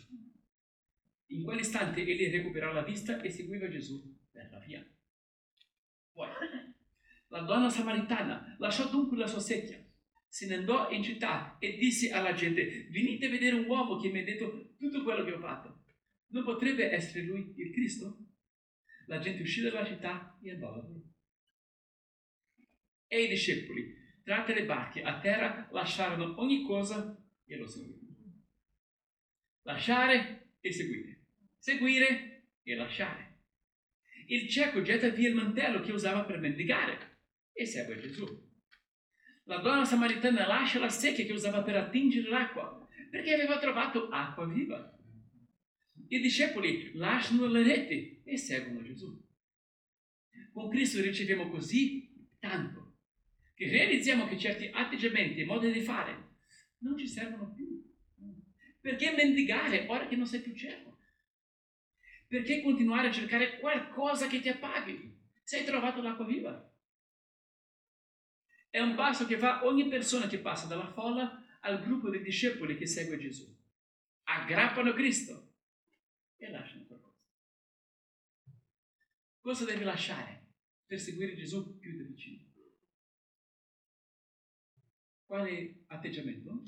In 1.29 1.42
quell'istante 1.42 2.03
egli 2.03 2.31
recuperò 2.31 2.70
la 2.70 2.83
vista 2.83 3.22
e 3.22 3.31
seguiva 3.31 3.66
Gesù 3.70 4.14
per 4.31 4.51
la 4.51 4.59
via. 4.59 4.87
Poi, 6.12 6.29
la 7.29 7.40
donna 7.40 7.70
samaritana 7.70 8.57
lasciò 8.59 8.90
dunque 8.90 9.16
la 9.16 9.27
sua 9.27 9.40
secchia, 9.40 9.83
se 10.29 10.46
ne 10.48 10.57
andò 10.57 10.90
in 10.90 11.03
città 11.03 11.57
e 11.59 11.79
disse 11.79 12.11
alla 12.11 12.35
gente, 12.35 12.88
venite 12.90 13.25
a 13.25 13.31
vedere 13.31 13.57
un 13.57 13.64
uomo 13.64 13.98
che 13.98 14.11
mi 14.11 14.20
ha 14.20 14.25
detto 14.25 14.75
tutto 14.77 15.03
quello 15.03 15.25
che 15.25 15.33
ho 15.33 15.40
fatto. 15.40 15.85
Non 16.27 16.44
potrebbe 16.44 16.90
essere 16.90 17.25
lui 17.25 17.55
il 17.57 17.72
Cristo? 17.72 18.18
La 19.07 19.18
gente 19.18 19.40
uscì 19.40 19.62
dalla 19.62 19.87
città 19.87 20.38
e 20.42 20.51
andò 20.51 20.75
a 20.75 20.77
lavoro. 20.77 21.05
E 23.07 23.22
i 23.22 23.29
discepoli, 23.29 24.02
tratte 24.23 24.55
le 24.55 24.65
barche 24.65 25.03
a 25.03 25.19
terra, 25.19 25.69
lasciarono 25.73 26.41
ogni 26.41 26.63
cosa 26.65 27.17
e 27.45 27.57
lo 27.57 27.67
seguirono. 27.67 28.01
Lasciare 29.63 30.55
e 30.61 30.73
seguire. 30.73 31.25
Seguire 31.59 32.47
e 32.63 32.75
lasciare. 32.75 33.39
Il 34.27 34.49
cieco 34.49 34.83
getta 34.83 35.09
via 35.09 35.29
il 35.29 35.35
mantello 35.35 35.81
che 35.81 35.93
usava 35.93 36.25
per 36.25 36.39
mendigare 36.39 37.19
e 37.53 37.67
segue 37.67 37.99
Gesù. 38.01 38.25
La 39.45 39.59
donna 39.59 39.85
samaritana 39.85 40.47
lascia 40.47 40.79
la 40.79 40.89
secchia 40.89 41.25
che 41.25 41.33
usava 41.33 41.63
per 41.63 41.77
attingere 41.77 42.29
l'acqua 42.29 42.87
perché 43.11 43.35
aveva 43.35 43.59
trovato 43.59 44.09
acqua 44.09 44.47
viva. 44.47 44.97
I 46.09 46.21
discepoli 46.21 46.93
lasciano 46.95 47.47
le 47.47 47.63
reti 47.63 48.23
e 48.25 48.37
seguono 48.37 48.83
Gesù. 48.83 49.21
Con 50.53 50.71
Cristo 50.71 51.01
riceviamo 51.01 51.49
così 51.49 52.29
tanto 52.39 52.92
che 53.62 53.70
realizziamo 53.70 54.27
che 54.27 54.38
certi 54.38 54.68
atteggiamenti 54.72 55.40
e 55.40 55.44
modi 55.44 55.70
di 55.70 55.81
fare 55.81 56.31
non 56.79 56.98
ci 56.98 57.07
servono 57.07 57.53
più. 57.53 57.81
Perché 58.81 59.12
mendigare 59.12 59.87
ora 59.88 60.09
che 60.09 60.16
non 60.16 60.27
sei 60.27 60.40
più 60.40 60.53
cieco? 60.55 60.98
Perché 62.27 62.61
continuare 62.62 63.09
a 63.09 63.12
cercare 63.12 63.61
qualcosa 63.61 64.27
che 64.27 64.40
ti 64.40 64.48
appaghi 64.48 65.16
se 65.44 65.59
hai 65.59 65.64
trovato 65.64 66.03
l'acqua 66.03 66.25
viva? 66.25 66.70
È 68.68 68.81
un 68.81 68.96
passo 68.96 69.27
che 69.27 69.38
fa 69.38 69.64
ogni 69.64 69.87
persona 69.87 70.27
che 70.27 70.38
passa 70.38 70.66
dalla 70.66 70.90
folla 70.90 71.44
al 71.61 71.81
gruppo 71.81 72.11
dei 72.11 72.22
discepoli 72.22 72.77
che 72.77 72.87
segue 72.87 73.18
Gesù. 73.18 73.46
Aggrappano 74.25 74.92
Cristo 74.92 75.53
e 76.37 76.51
lasciano 76.51 76.87
qualcosa. 76.87 77.20
Cosa 79.38 79.64
devi 79.64 79.85
lasciare 79.85 80.55
per 80.85 80.98
seguire 80.98 81.37
Gesù 81.37 81.79
più 81.79 81.96
da 81.96 82.03
vicino? 82.03 82.51
Quale 85.33 85.85
atteggiamento? 85.87 86.62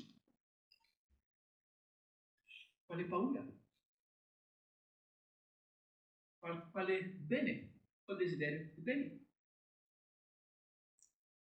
Quale 2.87 3.05
paura? 3.05 3.45
Quale 6.71 7.03
bene 7.09 7.73
o 8.05 8.15
desiderio 8.15 8.73
di 8.73 8.81
bene? 8.81 9.25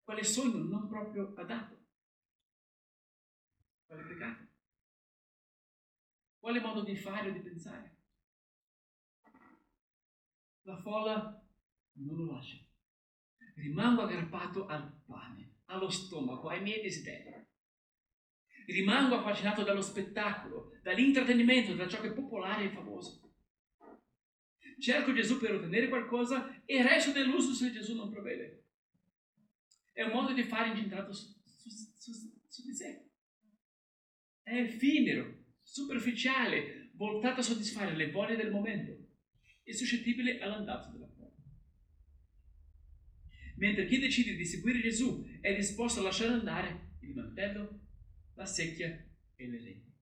Quale 0.02 0.22
sogno 0.22 0.64
non 0.64 0.86
proprio 0.86 1.32
adatto? 1.36 1.86
Quale 3.86 4.02
peccato? 4.02 4.46
Quale 6.40 6.60
modo 6.60 6.82
di 6.82 6.94
fare 6.94 7.30
o 7.30 7.32
di 7.32 7.40
pensare? 7.40 8.02
La 10.64 10.76
folla 10.76 11.42
non 11.92 12.16
lo 12.16 12.32
lascia. 12.34 12.62
Rimango 13.54 14.02
aggrappato 14.02 14.66
al 14.66 15.00
pane, 15.06 15.53
allo 15.74 15.90
stomaco, 15.90 16.48
ai 16.48 16.62
miei 16.62 16.82
desideri. 16.82 17.32
Rimango 18.66 19.16
affascinato 19.16 19.62
dallo 19.62 19.82
spettacolo, 19.82 20.78
dall'intrattenimento, 20.82 21.74
da 21.74 21.88
ciò 21.88 22.00
che 22.00 22.08
è 22.08 22.12
popolare 22.12 22.64
e 22.64 22.70
famoso. 22.70 23.20
Cerco 24.80 25.12
Gesù 25.12 25.38
per 25.38 25.54
ottenere 25.54 25.88
qualcosa 25.88 26.62
e 26.64 26.82
resto 26.82 27.12
deluso 27.12 27.52
se 27.52 27.70
Gesù 27.70 27.94
non 27.94 28.10
provvede. 28.10 28.64
È 29.92 30.02
un 30.02 30.12
modo 30.12 30.32
di 30.32 30.42
fare 30.42 30.70
incentrato 30.70 31.12
su, 31.12 31.32
su, 31.44 31.70
su, 31.98 32.12
su 32.48 32.66
di 32.66 32.74
sé. 32.74 33.04
È 34.42 34.56
effimero, 34.56 35.44
superficiale, 35.62 36.90
voltato 36.94 37.40
a 37.40 37.42
soddisfare 37.42 37.94
le 37.94 38.10
voglie 38.10 38.36
del 38.36 38.50
momento 38.50 38.96
e 39.62 39.72
suscettibile 39.72 40.40
all'andazzo 40.40 40.90
della. 40.90 41.13
Mentre 43.56 43.86
chi 43.86 43.98
decide 43.98 44.34
di 44.34 44.44
seguire 44.44 44.80
Gesù 44.80 45.24
è 45.40 45.54
disposto 45.54 46.00
a 46.00 46.04
lasciare 46.04 46.32
andare 46.32 46.96
il 47.00 47.14
mantello, 47.14 47.80
la 48.34 48.46
secchia 48.46 48.88
e 49.36 49.48
le 49.48 49.60
reti. 49.60 49.92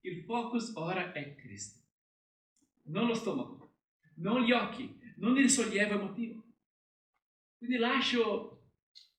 Il 0.00 0.24
focus 0.24 0.72
ora 0.74 1.12
è 1.12 1.34
Cristo, 1.36 1.80
non 2.84 3.06
lo 3.06 3.14
stomaco, 3.14 3.76
non 4.16 4.42
gli 4.42 4.52
occhi, 4.52 4.98
non 5.16 5.36
il 5.36 5.50
sollievo 5.50 5.94
emotivo. 5.94 6.44
Quindi 7.58 7.76
lascio 7.76 8.70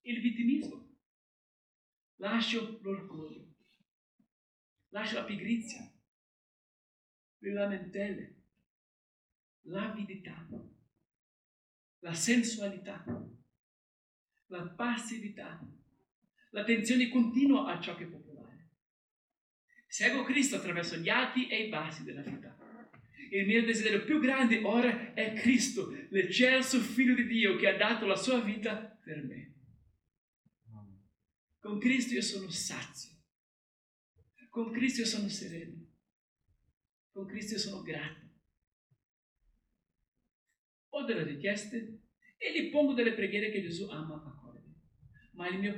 il 0.02 0.22
vittimismo, 0.22 0.98
lascio 2.18 2.80
l'orgoglio, 2.82 3.56
lascio 4.90 5.16
la 5.16 5.26
pigrizia, 5.26 5.92
le 7.40 7.54
lamentele, 7.54 8.44
l'avidità, 9.64 10.48
la 12.08 12.14
sensualità, 12.14 13.04
la 14.46 14.64
passività, 14.64 15.60
l'attenzione 16.52 17.10
continua 17.10 17.66
a 17.66 17.82
ciò 17.82 17.96
che 17.96 18.06
è 18.06 18.08
popolare. 18.08 18.70
Seguo 19.88 20.24
Cristo 20.24 20.56
attraverso 20.56 20.96
gli 20.96 21.10
alti 21.10 21.50
e 21.50 21.66
i 21.66 21.70
bassi 21.70 22.06
della 22.06 22.22
vita. 22.22 22.56
Il 23.30 23.46
mio 23.46 23.66
desiderio 23.66 24.06
più 24.06 24.22
grande 24.22 24.64
ora 24.64 25.14
è 25.14 25.34
Cristo, 25.34 25.94
l'eccelso 26.10 26.80
Figlio 26.80 27.14
di 27.14 27.28
Dio 27.28 27.58
che 27.58 27.68
ha 27.68 27.76
dato 27.76 28.06
la 28.06 28.16
sua 28.16 28.40
vita 28.40 28.78
per 28.78 29.26
me. 29.26 29.56
Con 31.60 31.78
Cristo 31.78 32.14
io 32.14 32.22
sono 32.22 32.50
sazio. 32.50 33.18
Con 34.50 34.72
Cristo 34.72 35.02
io 35.02 35.08
sono 35.08 35.28
sereno. 35.28 35.86
Con 37.12 37.26
Cristo 37.26 37.56
io 37.56 37.60
sono 37.60 37.82
grato. 37.82 38.27
Ho 40.98 41.04
delle 41.04 41.24
richieste 41.24 42.00
e 42.38 42.52
gli 42.52 42.72
pongo 42.72 42.94
delle 42.94 43.14
preghiere 43.14 43.52
che 43.52 43.62
Gesù 43.62 43.88
ama 43.88 44.16
accogliere. 44.16 44.66
Ma 45.34 45.48
il 45.48 45.60
mio 45.60 45.76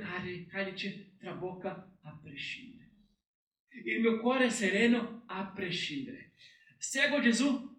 calice 0.48 1.16
trabocca 1.18 1.98
a 2.00 2.18
prescindere. 2.22 2.88
Il 3.84 4.00
mio 4.00 4.18
cuore 4.18 4.46
è 4.46 4.48
sereno 4.48 5.24
a 5.26 5.52
prescindere. 5.54 6.32
Seguo 6.78 7.20
Gesù 7.20 7.69